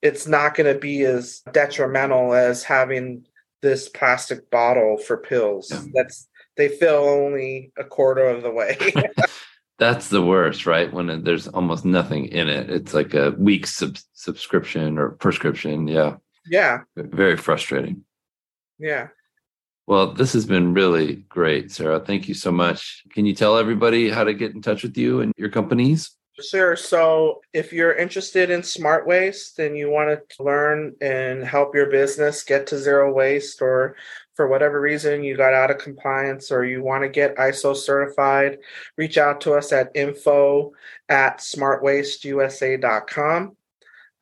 it's 0.00 0.26
not 0.26 0.54
going 0.54 0.72
to 0.72 0.78
be 0.78 1.02
as 1.02 1.42
detrimental 1.52 2.32
as 2.32 2.62
having 2.62 3.26
this 3.62 3.88
plastic 3.88 4.50
bottle 4.50 4.96
for 4.96 5.16
pills. 5.16 5.70
Yeah. 5.70 5.82
That's 5.92 6.28
they 6.56 6.68
fill 6.68 7.08
only 7.08 7.72
a 7.76 7.84
quarter 7.84 8.28
of 8.28 8.42
the 8.42 8.50
way. 8.50 8.78
That's 9.78 10.08
the 10.08 10.22
worst, 10.22 10.66
right? 10.66 10.92
When 10.92 11.22
there's 11.22 11.46
almost 11.48 11.84
nothing 11.84 12.26
in 12.26 12.48
it. 12.48 12.68
It's 12.68 12.94
like 12.94 13.14
a 13.14 13.30
week 13.38 13.66
sub- 13.66 13.98
subscription 14.12 14.98
or 14.98 15.10
prescription. 15.10 15.86
Yeah. 15.86 16.16
Yeah. 16.46 16.80
Very 16.96 17.36
frustrating. 17.36 18.04
Yeah. 18.78 19.08
Well, 19.86 20.12
this 20.12 20.32
has 20.34 20.44
been 20.44 20.74
really 20.74 21.16
great, 21.28 21.70
Sara. 21.70 22.00
Thank 22.00 22.28
you 22.28 22.34
so 22.34 22.52
much. 22.52 23.04
Can 23.12 23.24
you 23.24 23.34
tell 23.34 23.56
everybody 23.56 24.10
how 24.10 24.24
to 24.24 24.34
get 24.34 24.54
in 24.54 24.60
touch 24.60 24.82
with 24.82 24.98
you 24.98 25.20
and 25.20 25.32
your 25.36 25.48
companies? 25.48 26.10
Sure. 26.40 26.76
So, 26.76 27.40
if 27.52 27.72
you're 27.72 27.94
interested 27.94 28.50
in 28.50 28.62
smart 28.62 29.06
waste 29.06 29.58
and 29.58 29.76
you 29.76 29.90
want 29.90 30.20
to 30.28 30.42
learn 30.42 30.94
and 31.00 31.42
help 31.42 31.74
your 31.74 31.90
business 31.90 32.44
get 32.44 32.66
to 32.68 32.78
zero 32.78 33.12
waste, 33.12 33.60
or 33.60 33.96
for 34.38 34.46
whatever 34.46 34.80
reason 34.80 35.24
you 35.24 35.36
got 35.36 35.52
out 35.52 35.72
of 35.72 35.78
compliance 35.78 36.52
or 36.52 36.64
you 36.64 36.80
want 36.80 37.02
to 37.02 37.08
get 37.08 37.34
ISO 37.38 37.74
certified, 37.74 38.58
reach 38.96 39.18
out 39.18 39.40
to 39.40 39.54
us 39.54 39.72
at 39.72 39.90
info 39.96 40.72
at 41.08 41.38
smartwasteusa.com. 41.38 43.56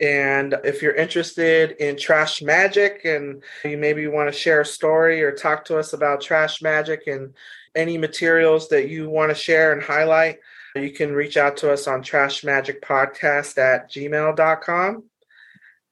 And 0.01 0.55
if 0.65 0.81
you're 0.81 0.95
interested 0.95 1.73
in 1.73 1.99
Trash 1.99 2.41
Magic 2.41 3.03
and 3.05 3.43
you 3.63 3.77
maybe 3.77 4.07
want 4.07 4.33
to 4.33 4.39
share 4.39 4.63
a 4.63 4.67
story 4.67 5.23
or 5.23 5.33
talk 5.33 5.67
to 5.67 5.79
us 5.79 5.93
about 5.93 6.23
Trash 6.23 6.63
Magic 6.63 7.09
and 7.09 7.35
any 7.75 7.99
materials 7.99 8.71
that 8.71 8.89
you 8.89 9.11
want 9.11 9.29
to 9.29 9.35
share 9.35 9.75
and 9.75 9.83
highlight, 9.83 10.39
you 10.77 10.93
can 10.93 11.13
reach 11.13 11.37
out 11.37 11.59
to 11.59 11.71
us 11.71 11.87
on 11.87 12.03
trashmagicpodcast 12.03 13.59
at 13.59 13.91
gmail.com. 13.91 15.05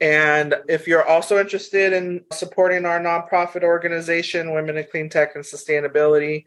And 0.00 0.54
if 0.68 0.86
you're 0.86 1.06
also 1.06 1.38
interested 1.38 1.92
in 1.92 2.24
supporting 2.32 2.84
our 2.84 3.00
nonprofit 3.00 3.62
organization, 3.62 4.52
Women 4.52 4.76
in 4.76 4.86
Clean 4.90 5.08
Tech 5.08 5.34
and 5.34 5.44
Sustainability, 5.44 6.44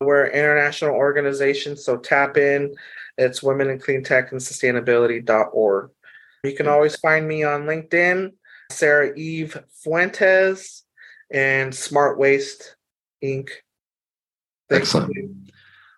we're 0.00 0.24
an 0.24 0.32
international 0.32 0.94
organization, 0.94 1.76
so 1.76 1.96
tap 1.96 2.36
in. 2.36 2.74
It's 3.16 3.42
women 3.42 3.68
in 3.68 3.80
clean 3.80 4.04
tech 4.04 4.30
and 4.30 4.40
sustainability.org. 4.40 5.90
You 6.44 6.54
can 6.54 6.68
always 6.68 6.94
find 6.96 7.26
me 7.26 7.42
on 7.42 7.64
LinkedIn, 7.64 8.32
Sara 8.70 9.12
Eve 9.16 9.58
Fuentes, 9.82 10.84
and 11.32 11.74
Smart 11.74 12.16
Waste 12.16 12.76
Inc. 13.24 13.50
Excellent. 14.70 15.12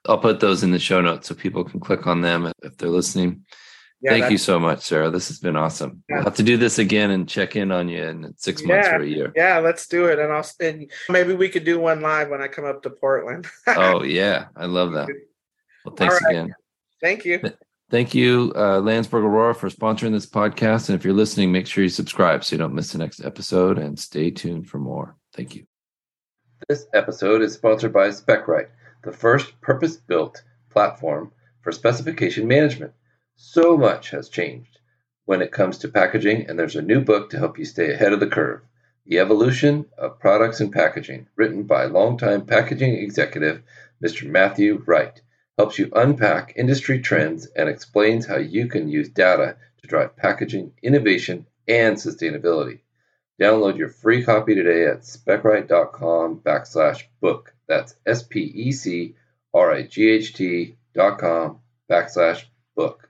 I'll 0.06 0.16
put 0.16 0.40
those 0.40 0.62
in 0.62 0.70
the 0.70 0.78
show 0.78 1.02
notes 1.02 1.28
so 1.28 1.34
people 1.34 1.64
can 1.64 1.78
click 1.78 2.06
on 2.06 2.22
them 2.22 2.50
if 2.62 2.78
they're 2.78 2.88
listening. 2.88 3.44
Yeah, 4.02 4.12
Thank 4.12 4.30
you 4.30 4.38
so 4.38 4.58
much, 4.58 4.80
Sara. 4.80 5.10
This 5.10 5.28
has 5.28 5.38
been 5.38 5.56
awesome. 5.56 6.02
Yeah. 6.08 6.16
We'll 6.16 6.24
have 6.24 6.36
to 6.36 6.42
do 6.42 6.56
this 6.56 6.78
again 6.78 7.10
and 7.10 7.28
check 7.28 7.54
in 7.54 7.70
on 7.70 7.88
you 7.88 8.02
in 8.02 8.34
six 8.38 8.62
months 8.62 8.88
yeah, 8.88 8.96
or 8.96 9.02
a 9.02 9.06
year. 9.06 9.32
Yeah, 9.36 9.58
let's 9.58 9.86
do 9.86 10.06
it. 10.06 10.18
And 10.18 10.32
I'll 10.32 10.46
and 10.58 10.90
maybe 11.10 11.34
we 11.34 11.50
could 11.50 11.64
do 11.64 11.78
one 11.78 12.00
live 12.00 12.30
when 12.30 12.40
I 12.40 12.48
come 12.48 12.64
up 12.64 12.82
to 12.84 12.90
Portland. 12.90 13.46
oh 13.66 14.02
yeah, 14.04 14.46
I 14.56 14.64
love 14.64 14.92
that. 14.92 15.08
Well, 15.84 15.94
thanks 15.94 16.18
right. 16.22 16.30
again. 16.30 16.54
Thank 17.02 17.26
you. 17.26 17.42
Thank 17.90 18.14
you, 18.14 18.52
uh, 18.54 18.80
Landsberg 18.80 19.24
Orora, 19.24 19.54
for 19.54 19.68
sponsoring 19.68 20.12
this 20.12 20.26
podcast. 20.26 20.88
And 20.88 20.96
if 20.96 21.04
you're 21.04 21.12
listening, 21.12 21.50
make 21.50 21.66
sure 21.66 21.82
you 21.82 21.90
subscribe 21.90 22.44
so 22.44 22.54
you 22.54 22.58
don't 22.58 22.74
miss 22.74 22.92
the 22.92 22.98
next 22.98 23.24
episode 23.24 23.78
and 23.78 23.98
stay 23.98 24.30
tuned 24.30 24.68
for 24.68 24.78
more. 24.78 25.16
Thank 25.34 25.56
you. 25.56 25.66
This 26.68 26.86
episode 26.94 27.42
is 27.42 27.52
sponsored 27.52 27.92
by 27.92 28.10
Specright, 28.10 28.68
the 29.02 29.12
first 29.12 29.60
purpose 29.60 29.96
built 29.96 30.42
platform 30.70 31.32
for 31.62 31.72
specification 31.72 32.46
management. 32.46 32.92
So 33.42 33.74
much 33.74 34.10
has 34.10 34.28
changed 34.28 34.80
when 35.24 35.40
it 35.40 35.50
comes 35.50 35.78
to 35.78 35.88
packaging, 35.88 36.48
and 36.48 36.58
there's 36.58 36.76
a 36.76 36.82
new 36.82 37.00
book 37.00 37.30
to 37.30 37.38
help 37.38 37.58
you 37.58 37.64
stay 37.64 37.90
ahead 37.90 38.12
of 38.12 38.20
the 38.20 38.26
curve. 38.26 38.60
The 39.06 39.18
Evolution 39.18 39.86
of 39.96 40.20
Products 40.20 40.60
and 40.60 40.70
Packaging, 40.70 41.26
written 41.36 41.62
by 41.62 41.86
longtime 41.86 42.44
packaging 42.44 42.96
executive 42.96 43.62
Mr. 44.04 44.28
Matthew 44.28 44.84
Wright, 44.86 45.18
helps 45.56 45.78
you 45.78 45.90
unpack 45.96 46.52
industry 46.54 47.00
trends 47.00 47.46
and 47.46 47.66
explains 47.66 48.26
how 48.26 48.36
you 48.36 48.68
can 48.68 48.90
use 48.90 49.08
data 49.08 49.56
to 49.80 49.88
drive 49.88 50.18
packaging 50.18 50.74
innovation 50.82 51.46
and 51.66 51.96
sustainability. 51.96 52.80
Download 53.40 53.78
your 53.78 53.88
free 53.88 54.22
copy 54.22 54.54
today 54.54 54.84
at 54.84 55.00
specright.com 55.00 56.40
backslash 56.40 57.04
book. 57.22 57.54
That's 57.66 57.94
S 58.04 58.22
P 58.22 58.40
E 58.40 58.70
C 58.70 59.16
R 59.54 59.72
I 59.72 59.84
G 59.84 60.10
H 60.10 60.34
T 60.34 60.76
dot 60.92 61.18
com 61.18 61.60
backslash 61.90 62.44
book. 62.76 63.09